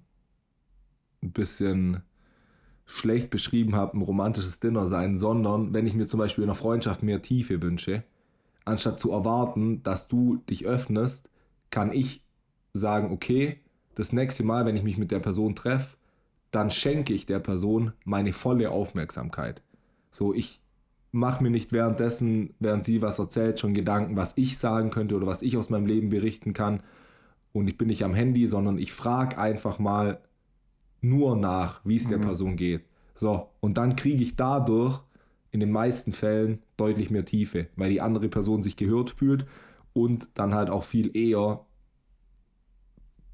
[1.23, 2.03] ein bisschen
[2.87, 6.57] schlecht beschrieben habe, ein romantisches Dinner sein, sondern wenn ich mir zum Beispiel in einer
[6.57, 8.03] Freundschaft mehr Tiefe wünsche,
[8.65, 11.29] anstatt zu erwarten, dass du dich öffnest,
[11.71, 12.25] kann ich
[12.73, 13.61] sagen, okay,
[13.95, 15.97] das nächste Mal, wenn ich mich mit der Person treffe,
[16.51, 19.63] dann schenke ich der Person meine volle Aufmerksamkeit.
[20.11, 20.61] So, ich
[21.13, 25.27] mache mir nicht währenddessen, während sie was erzählt, schon Gedanken, was ich sagen könnte oder
[25.27, 26.83] was ich aus meinem Leben berichten kann.
[27.53, 30.21] Und ich bin nicht am Handy, sondern ich frage einfach mal,
[31.01, 32.23] nur nach, wie es der mhm.
[32.23, 32.85] Person geht.
[33.15, 35.03] So, und dann kriege ich dadurch
[35.51, 39.47] in den meisten Fällen deutlich mehr Tiefe, weil die andere Person sich gehört fühlt
[39.93, 41.65] und dann halt auch viel eher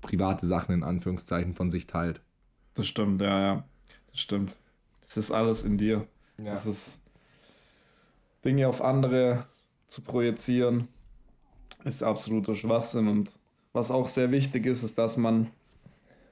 [0.01, 2.23] private Sachen in Anführungszeichen von sich teilt.
[2.75, 3.65] Das stimmt, ja, ja.
[4.11, 4.57] Das stimmt.
[5.01, 6.07] Das ist alles in dir.
[6.39, 6.53] Ja.
[6.53, 7.01] Das ist
[8.45, 9.47] Dinge auf andere
[9.89, 10.89] zu projizieren,
[11.85, 13.09] ist absoluter Schwachsinn.
[13.09, 13.33] Und
[13.73, 15.51] was auch sehr wichtig ist, ist, dass man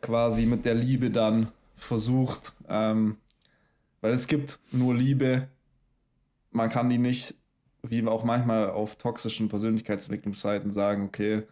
[0.01, 3.17] quasi mit der Liebe dann versucht, ähm,
[4.01, 5.49] weil es gibt nur Liebe,
[6.51, 7.35] man kann die nicht,
[7.83, 11.45] wie auch manchmal auf toxischen Persönlichkeitsentwicklungsseiten sagen, okay,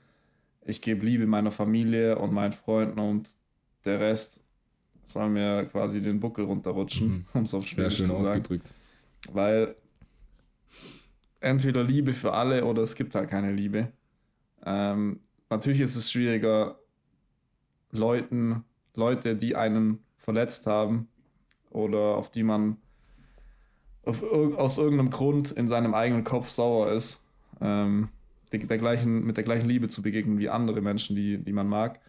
[0.64, 3.30] ich gebe Liebe meiner Familie und meinen Freunden und
[3.84, 4.41] der Rest
[5.02, 7.24] soll mir quasi den Buckel runterrutschen, mhm.
[7.34, 8.26] um es auf Schwedisch zu sagen.
[8.26, 8.72] ausgedrückt.
[9.32, 9.74] Weil
[11.40, 13.88] entweder Liebe für alle oder es gibt halt keine Liebe.
[14.64, 16.78] Ähm, natürlich ist es schwieriger,
[17.90, 21.08] Leuten, Leute, die einen verletzt haben
[21.70, 22.78] oder auf die man
[24.04, 27.22] auf, aus irgendeinem Grund in seinem eigenen Kopf sauer ist,
[27.60, 28.08] ähm,
[28.50, 31.68] der, der gleichen, mit der gleichen Liebe zu begegnen wie andere Menschen, die, die man
[31.68, 32.00] mag.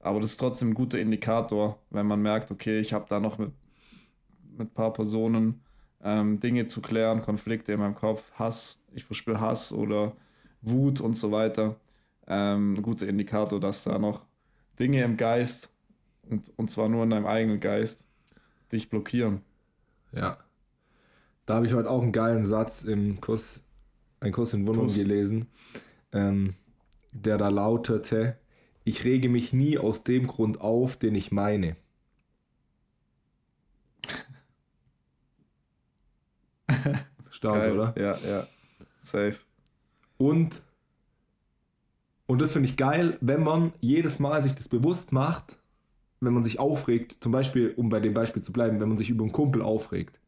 [0.00, 3.38] Aber das ist trotzdem ein guter Indikator, wenn man merkt, okay, ich habe da noch
[3.38, 3.50] mit,
[4.56, 5.60] mit ein paar Personen
[6.02, 10.12] ähm, Dinge zu klären, Konflikte in meinem Kopf, Hass, ich verspüre Hass oder
[10.62, 11.76] Wut und so weiter.
[12.26, 14.24] Ähm, ein guter Indikator, dass da noch
[14.78, 15.70] Dinge im Geist,
[16.28, 18.04] und, und zwar nur in deinem eigenen Geist,
[18.70, 19.40] dich blockieren.
[20.12, 20.38] Ja.
[21.46, 23.64] Da habe ich heute auch einen geilen Satz im Kurs,
[24.20, 25.48] ein Kurs in Wundung gelesen,
[26.12, 26.54] ähm,
[27.12, 28.36] der da lautete,
[28.88, 31.76] ich rege mich nie aus dem Grund auf, den ich meine.
[37.30, 37.94] Stark, oder?
[37.98, 38.46] Ja, ja.
[38.98, 39.36] Safe.
[40.16, 40.62] Und
[42.26, 45.58] und das finde ich geil, wenn man jedes Mal sich das bewusst macht,
[46.20, 49.08] wenn man sich aufregt, zum Beispiel, um bei dem Beispiel zu bleiben, wenn man sich
[49.08, 50.20] über einen Kumpel aufregt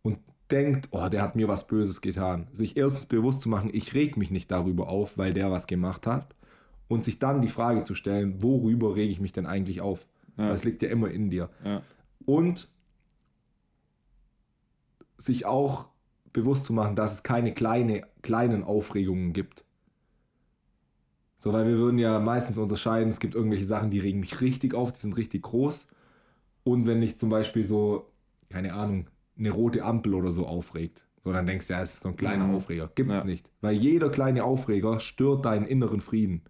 [0.00, 0.18] und
[0.50, 4.16] denkt, oh, der hat mir was Böses getan, sich erstens bewusst zu machen, ich reg
[4.16, 6.34] mich nicht darüber auf, weil der was gemacht hat
[6.90, 10.08] und sich dann die Frage zu stellen, worüber rege ich mich denn eigentlich auf?
[10.36, 10.48] Ja.
[10.48, 11.48] Das liegt ja immer in dir.
[11.64, 11.82] Ja.
[12.26, 12.68] Und
[15.16, 15.88] sich auch
[16.32, 19.64] bewusst zu machen, dass es keine kleine, kleinen Aufregungen gibt.
[21.38, 24.74] So, weil wir würden ja meistens unterscheiden, es gibt irgendwelche Sachen, die regen mich richtig
[24.74, 25.86] auf, die sind richtig groß.
[26.64, 28.10] Und wenn dich zum Beispiel so,
[28.48, 29.06] keine Ahnung,
[29.38, 32.16] eine rote Ampel oder so aufregt, so dann denkst du, ja, es ist so ein
[32.16, 32.56] kleiner mhm.
[32.56, 32.90] Aufreger.
[32.96, 33.24] Gibt es ja.
[33.24, 33.48] nicht.
[33.60, 36.42] Weil jeder kleine Aufreger stört deinen inneren Frieden.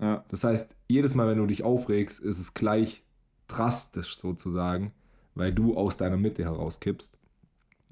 [0.00, 0.24] Ja.
[0.28, 3.04] Das heißt, jedes Mal, wenn du dich aufregst, ist es gleich
[3.48, 4.92] drastisch sozusagen,
[5.34, 7.18] weil du aus deiner Mitte herauskippst.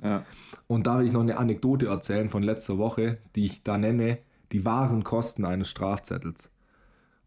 [0.03, 0.25] Ja.
[0.67, 4.19] Und da will ich noch eine Anekdote erzählen von letzter Woche, die ich da nenne,
[4.53, 6.51] die wahren Kosten eines Strafzettels.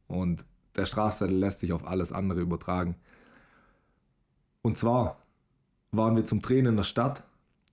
[0.08, 2.96] Und der Strafzettel lässt sich auf alles andere übertragen.
[4.62, 5.18] Und zwar
[5.92, 7.24] waren wir zum Drehen in der Stadt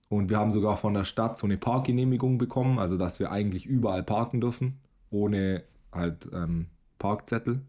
[0.07, 3.65] Und wir haben sogar von der Stadt so eine Parkgenehmigung bekommen, also dass wir eigentlich
[3.65, 4.79] überall parken dürfen,
[5.09, 6.67] ohne halt ähm,
[7.05, 7.61] Parkzettel.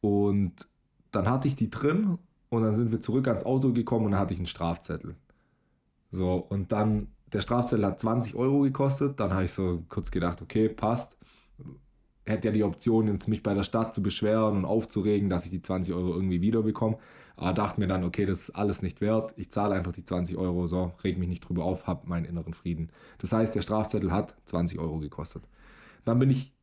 [0.00, 0.68] Und
[1.10, 2.18] dann hatte ich die drin
[2.50, 5.16] und dann sind wir zurück ans Auto gekommen und dann hatte ich einen Strafzettel.
[6.12, 9.18] So, und dann, der Strafzettel hat 20 Euro gekostet.
[9.18, 11.16] Dann habe ich so kurz gedacht, okay, passt.
[12.24, 15.50] Hätte ja die Option, jetzt mich bei der Stadt zu beschweren und aufzuregen, dass ich
[15.50, 16.98] die 20 Euro irgendwie wiederbekomme.
[17.36, 19.34] Aber dachte mir dann, okay, das ist alles nicht wert.
[19.36, 22.54] Ich zahle einfach die 20 Euro, so, reg mich nicht drüber auf, habe meinen inneren
[22.54, 22.90] Frieden.
[23.18, 25.42] Das heißt, der Strafzettel hat 20 Euro gekostet.
[26.04, 26.55] Dann bin ich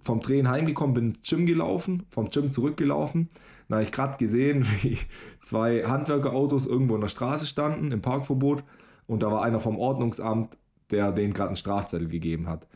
[0.00, 3.28] vom Drehen heimgekommen, bin ins Gym gelaufen, vom Gym zurückgelaufen.
[3.68, 4.98] Da habe ich gerade gesehen, wie
[5.42, 8.64] zwei Handwerkerautos irgendwo in der Straße standen, im Parkverbot.
[9.06, 10.56] Und da war einer vom Ordnungsamt,
[10.90, 12.66] der denen gerade einen Strafzettel gegeben hat.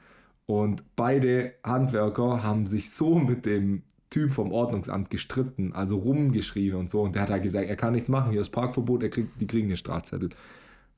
[0.47, 6.89] Und beide Handwerker haben sich so mit dem Typ vom Ordnungsamt gestritten, also rumgeschrien und
[6.89, 7.03] so.
[7.03, 9.47] Und der hat halt gesagt, er kann nichts machen, hier ist Parkverbot, er kriegt, die
[9.47, 10.31] kriegen den Strafzettel.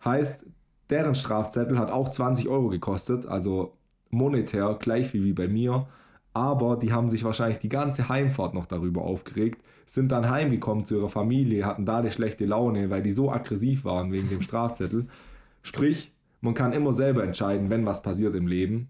[0.05, 0.45] Heißt,
[0.91, 3.78] deren Strafzettel hat auch 20 Euro gekostet, also
[4.11, 5.87] monetär gleich wie, wie bei mir.
[6.35, 10.97] Aber die haben sich wahrscheinlich die ganze Heimfahrt noch darüber aufgeregt, sind dann heimgekommen zu
[10.97, 15.07] ihrer Familie, hatten da eine schlechte Laune, weil die so aggressiv waren wegen dem Strafzettel.
[15.63, 18.89] Sprich, man kann immer selber entscheiden, wenn was passiert im Leben,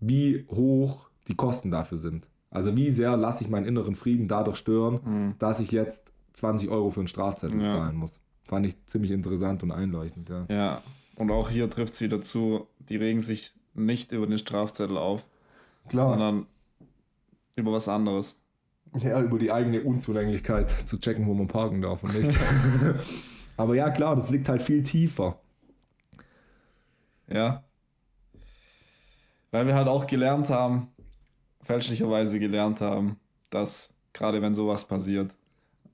[0.00, 2.28] wie hoch die Kosten dafür sind.
[2.50, 5.34] Also wie sehr lasse ich meinen inneren Frieden dadurch stören, mhm.
[5.38, 7.68] dass ich jetzt 20 Euro für einen Strafzettel ja.
[7.68, 8.20] zahlen muss.
[8.44, 10.46] Fand ich ziemlich interessant und einleuchtend, ja.
[10.48, 10.82] Ja,
[11.16, 15.26] und auch hier trifft es wieder zu, die regen sich nicht über den Strafzettel auf,
[15.88, 16.10] Klar.
[16.10, 16.46] sondern
[17.56, 18.38] über was anderes.
[18.94, 22.38] Ja, über die eigene Unzulänglichkeit zu checken, wo man parken darf und nicht.
[23.56, 25.40] Aber ja, klar, das liegt halt viel tiefer.
[27.28, 27.64] Ja.
[29.50, 30.88] Weil wir halt auch gelernt haben,
[31.62, 33.18] fälschlicherweise gelernt haben,
[33.50, 35.34] dass gerade wenn sowas passiert,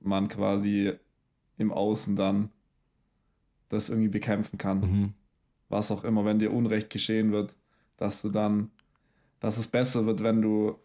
[0.00, 0.92] man quasi
[1.58, 2.50] im Außen dann
[3.68, 4.80] das irgendwie bekämpfen kann.
[4.80, 5.14] Mhm.
[5.68, 7.54] Was auch immer, wenn dir Unrecht geschehen wird,
[8.00, 8.70] dass du dann,
[9.40, 10.76] dass es besser wird, wenn du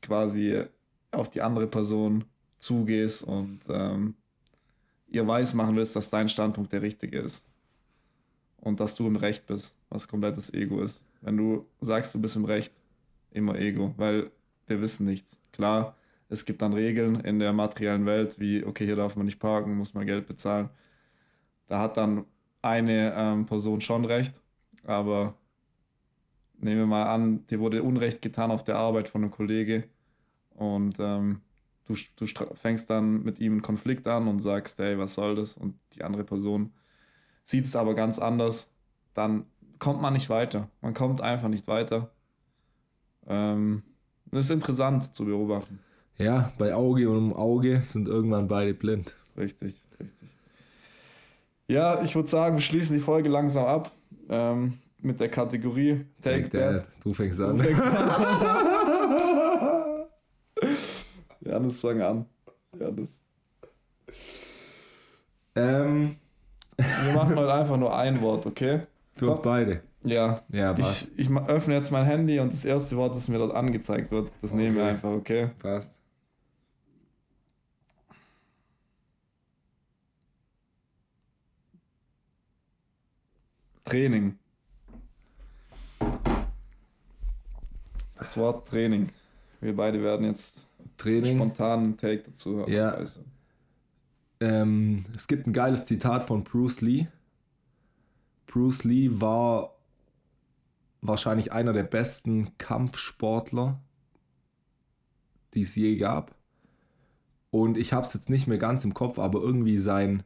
[0.00, 0.64] quasi
[1.10, 2.24] auf die andere Person
[2.58, 4.14] zugehst und ähm,
[5.06, 7.46] ihr weiß machen willst, dass dein Standpunkt der richtige ist.
[8.56, 11.02] Und dass du im Recht bist, was komplettes Ego ist.
[11.20, 12.72] Wenn du sagst, du bist im Recht,
[13.30, 14.30] immer Ego, weil
[14.66, 15.38] wir wissen nichts.
[15.52, 15.94] Klar,
[16.30, 19.76] es gibt dann Regeln in der materiellen Welt, wie, okay, hier darf man nicht parken,
[19.76, 20.70] muss man Geld bezahlen.
[21.68, 22.24] Da hat dann
[22.62, 24.40] eine ähm, Person schon recht,
[24.84, 25.34] aber
[26.58, 29.84] nehmen wir mal an, dir wurde Unrecht getan auf der Arbeit von einem Kollege
[30.54, 31.40] und ähm,
[31.86, 35.56] du, du fängst dann mit ihm einen Konflikt an und sagst, hey, was soll das?
[35.56, 36.72] Und die andere Person
[37.44, 38.70] sieht es aber ganz anders,
[39.14, 39.46] dann
[39.78, 40.68] kommt man nicht weiter.
[40.80, 42.10] Man kommt einfach nicht weiter.
[43.26, 43.82] Ähm,
[44.26, 45.78] das ist interessant zu beobachten.
[46.16, 49.14] Ja, bei Auge und um Auge sind irgendwann beide blind.
[49.36, 50.28] Richtig, richtig.
[51.68, 53.92] Ja, ich würde sagen, wir schließen die Folge langsam ab.
[54.28, 56.82] Ähm, mit der Kategorie Take, Take That.
[56.82, 57.04] that.
[57.04, 57.56] Du fängst an.
[57.56, 57.96] Du fängst an.
[61.40, 62.26] Janis, fang an.
[62.78, 63.22] Janis.
[65.54, 66.16] Ähm.
[66.76, 68.80] Wir machen heute einfach nur ein Wort, okay?
[69.14, 69.80] Für uns beide.
[70.02, 70.40] Ja.
[70.50, 71.10] Ja, passt.
[71.16, 74.30] Ich, ich öffne jetzt mein Handy und das erste Wort, das mir dort angezeigt wird,
[74.42, 74.62] das okay.
[74.62, 75.50] nehmen wir einfach, okay?
[75.58, 75.98] Passt.
[83.84, 84.38] Training.
[88.16, 89.10] Das Wort Training.
[89.60, 91.36] Wir beide werden jetzt Training.
[91.36, 92.72] spontan einen Take dazu haben.
[92.72, 92.90] Ja.
[92.90, 93.20] Also.
[94.40, 97.06] Ähm, es gibt ein geiles Zitat von Bruce Lee.
[98.46, 99.76] Bruce Lee war
[101.00, 103.80] wahrscheinlich einer der besten Kampfsportler,
[105.54, 106.34] die es je gab.
[107.50, 110.22] Und ich habe es jetzt nicht mehr ganz im Kopf, aber irgendwie sein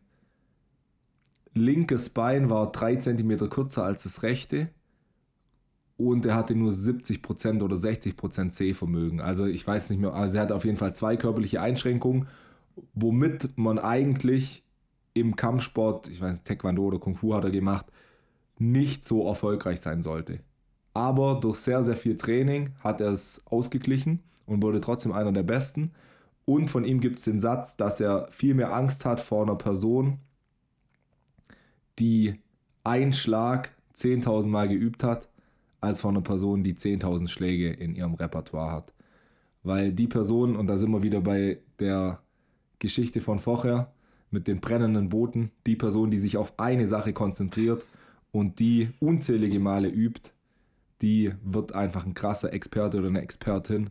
[1.55, 4.70] linkes Bein war drei Zentimeter kürzer als das rechte
[6.01, 9.20] und er hatte nur 70% oder 60% Sehvermögen.
[9.20, 12.26] Also ich weiß nicht mehr, also er hatte auf jeden Fall zwei körperliche Einschränkungen,
[12.94, 14.64] womit man eigentlich
[15.12, 17.84] im Kampfsport, ich weiß Taekwondo oder Kung Fu hat er gemacht,
[18.59, 20.40] nicht so erfolgreich sein sollte.
[20.94, 25.42] Aber durch sehr, sehr viel Training hat er es ausgeglichen und wurde trotzdem einer der
[25.42, 25.92] Besten.
[26.46, 29.57] Und von ihm gibt es den Satz, dass er viel mehr Angst hat vor einer
[29.57, 30.18] Person,
[31.98, 32.40] die
[32.84, 35.28] einen Schlag 10.000 Mal geübt hat,
[35.81, 38.93] als von einer Person, die 10.000 Schläge in ihrem Repertoire hat.
[39.62, 42.20] Weil die Person, und da sind wir wieder bei der
[42.78, 43.93] Geschichte von vorher
[44.31, 47.85] mit den brennenden Booten, die Person, die sich auf eine Sache konzentriert
[48.33, 50.31] und die unzählige Male übt,
[51.03, 53.91] die wird einfach ein krasser Experte oder eine Expertin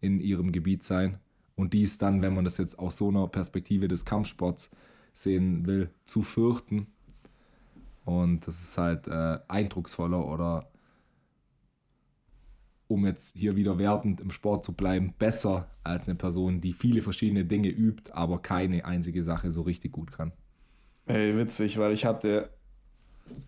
[0.00, 1.18] in ihrem Gebiet sein.
[1.56, 4.70] Und die ist dann, wenn man das jetzt aus so einer Perspektive des Kampfsports
[5.12, 6.86] sehen will, zu fürchten.
[8.04, 10.71] Und das ist halt äh, eindrucksvoller oder
[12.88, 17.02] um jetzt hier wieder wertend im Sport zu bleiben, besser als eine Person, die viele
[17.02, 20.32] verschiedene Dinge übt, aber keine einzige Sache so richtig gut kann.
[21.06, 22.50] Ey, witzig, weil ich hatte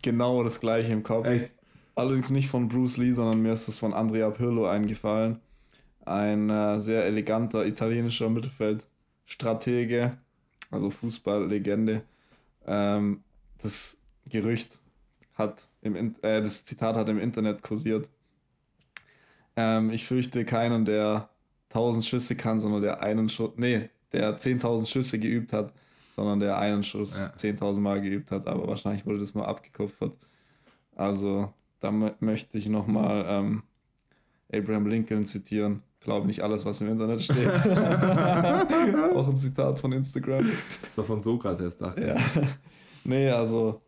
[0.02, 1.26] genau das gleiche im Kopf.
[1.26, 1.52] Echt?
[1.94, 5.40] Allerdings nicht von Bruce Lee, sondern mir ist es von Andrea Pirlo eingefallen.
[6.04, 10.18] Ein äh, sehr eleganter italienischer Mittelfeldstratege,
[10.70, 12.02] also Fußballlegende.
[12.66, 13.22] Ähm,
[13.58, 13.96] das
[14.28, 14.78] Gerücht
[15.34, 18.08] hat im In äh, das Zitat hat im Internet kursiert.
[19.56, 21.28] Ähm, ich fürchte keinen, der
[21.70, 25.72] 1000 Schüsse kann, sondern der einen Schuss, nee, der 10.000 Schüsse geübt hat,
[26.10, 27.32] sondern der einen Schuss Ja.
[27.36, 30.12] 10.000 Mal geübt hat, aber wahrscheinlich wurde das nur abgekupfert.
[30.94, 33.62] Also, da mö- möchte ich nochmal ähm,
[34.52, 35.82] Abraham Lincoln zitieren.
[36.00, 37.48] Glaube nicht alles, was im Internet steht.
[39.14, 40.46] Auch ein Zitat von Instagram.
[40.80, 42.06] Das ist doch von Sokrates, dachte ich.
[42.06, 42.42] Ja.
[43.04, 43.80] Nee, also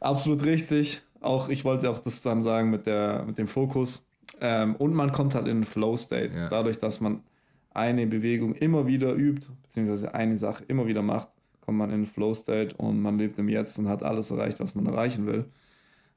[0.00, 1.00] absolut richtig.
[1.20, 4.04] Auch ich wollte auch das dann sagen mit, der, mit dem Fokus.
[4.44, 6.34] Ähm, und man kommt halt in den Flow-State.
[6.34, 6.48] Ja.
[6.48, 7.22] Dadurch, dass man
[7.70, 11.28] eine Bewegung immer wieder übt, beziehungsweise eine Sache immer wieder macht,
[11.60, 14.74] kommt man in den Flow-State und man lebt im Jetzt und hat alles erreicht, was
[14.74, 15.44] man erreichen will.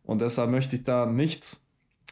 [0.04, 1.64] Und deshalb möchte ich da nichts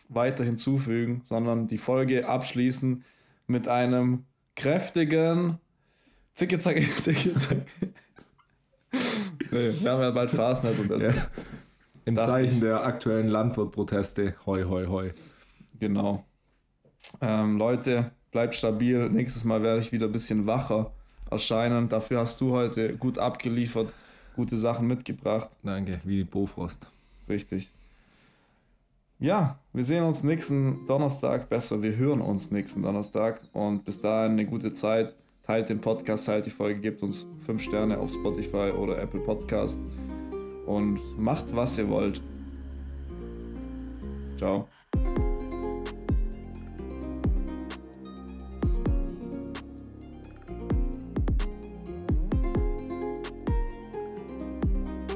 [0.07, 3.03] weiter hinzufügen, sondern die Folge abschließen
[3.47, 5.57] mit einem kräftigen
[6.35, 7.65] Zicke, zacke, zicke, zacke.
[9.51, 11.01] Nee, wir haben ja bald Fastnet und das.
[11.01, 11.13] Ja.
[12.05, 12.59] Im Zeichen ich.
[12.59, 15.11] der aktuellen Landwirtproteste, hoi, hoi, hoi.
[15.83, 16.23] Genau.
[17.19, 19.09] Ähm, Leute, bleibt stabil.
[19.09, 20.93] Nächstes Mal werde ich wieder ein bisschen wacher
[21.29, 21.89] erscheinen.
[21.89, 23.93] Dafür hast du heute gut abgeliefert,
[24.33, 25.49] gute Sachen mitgebracht.
[25.61, 26.87] Danke, wie die Bofrost.
[27.27, 27.69] Richtig.
[29.19, 31.49] Ja, wir sehen uns nächsten Donnerstag.
[31.49, 33.41] Besser, wir hören uns nächsten Donnerstag.
[33.51, 35.15] Und bis dahin eine gute Zeit.
[35.43, 39.81] Teilt den Podcast, teilt die Folge, gebt uns 5 Sterne auf Spotify oder Apple Podcast.
[40.65, 42.21] Und macht, was ihr wollt.
[44.37, 44.69] Ciao.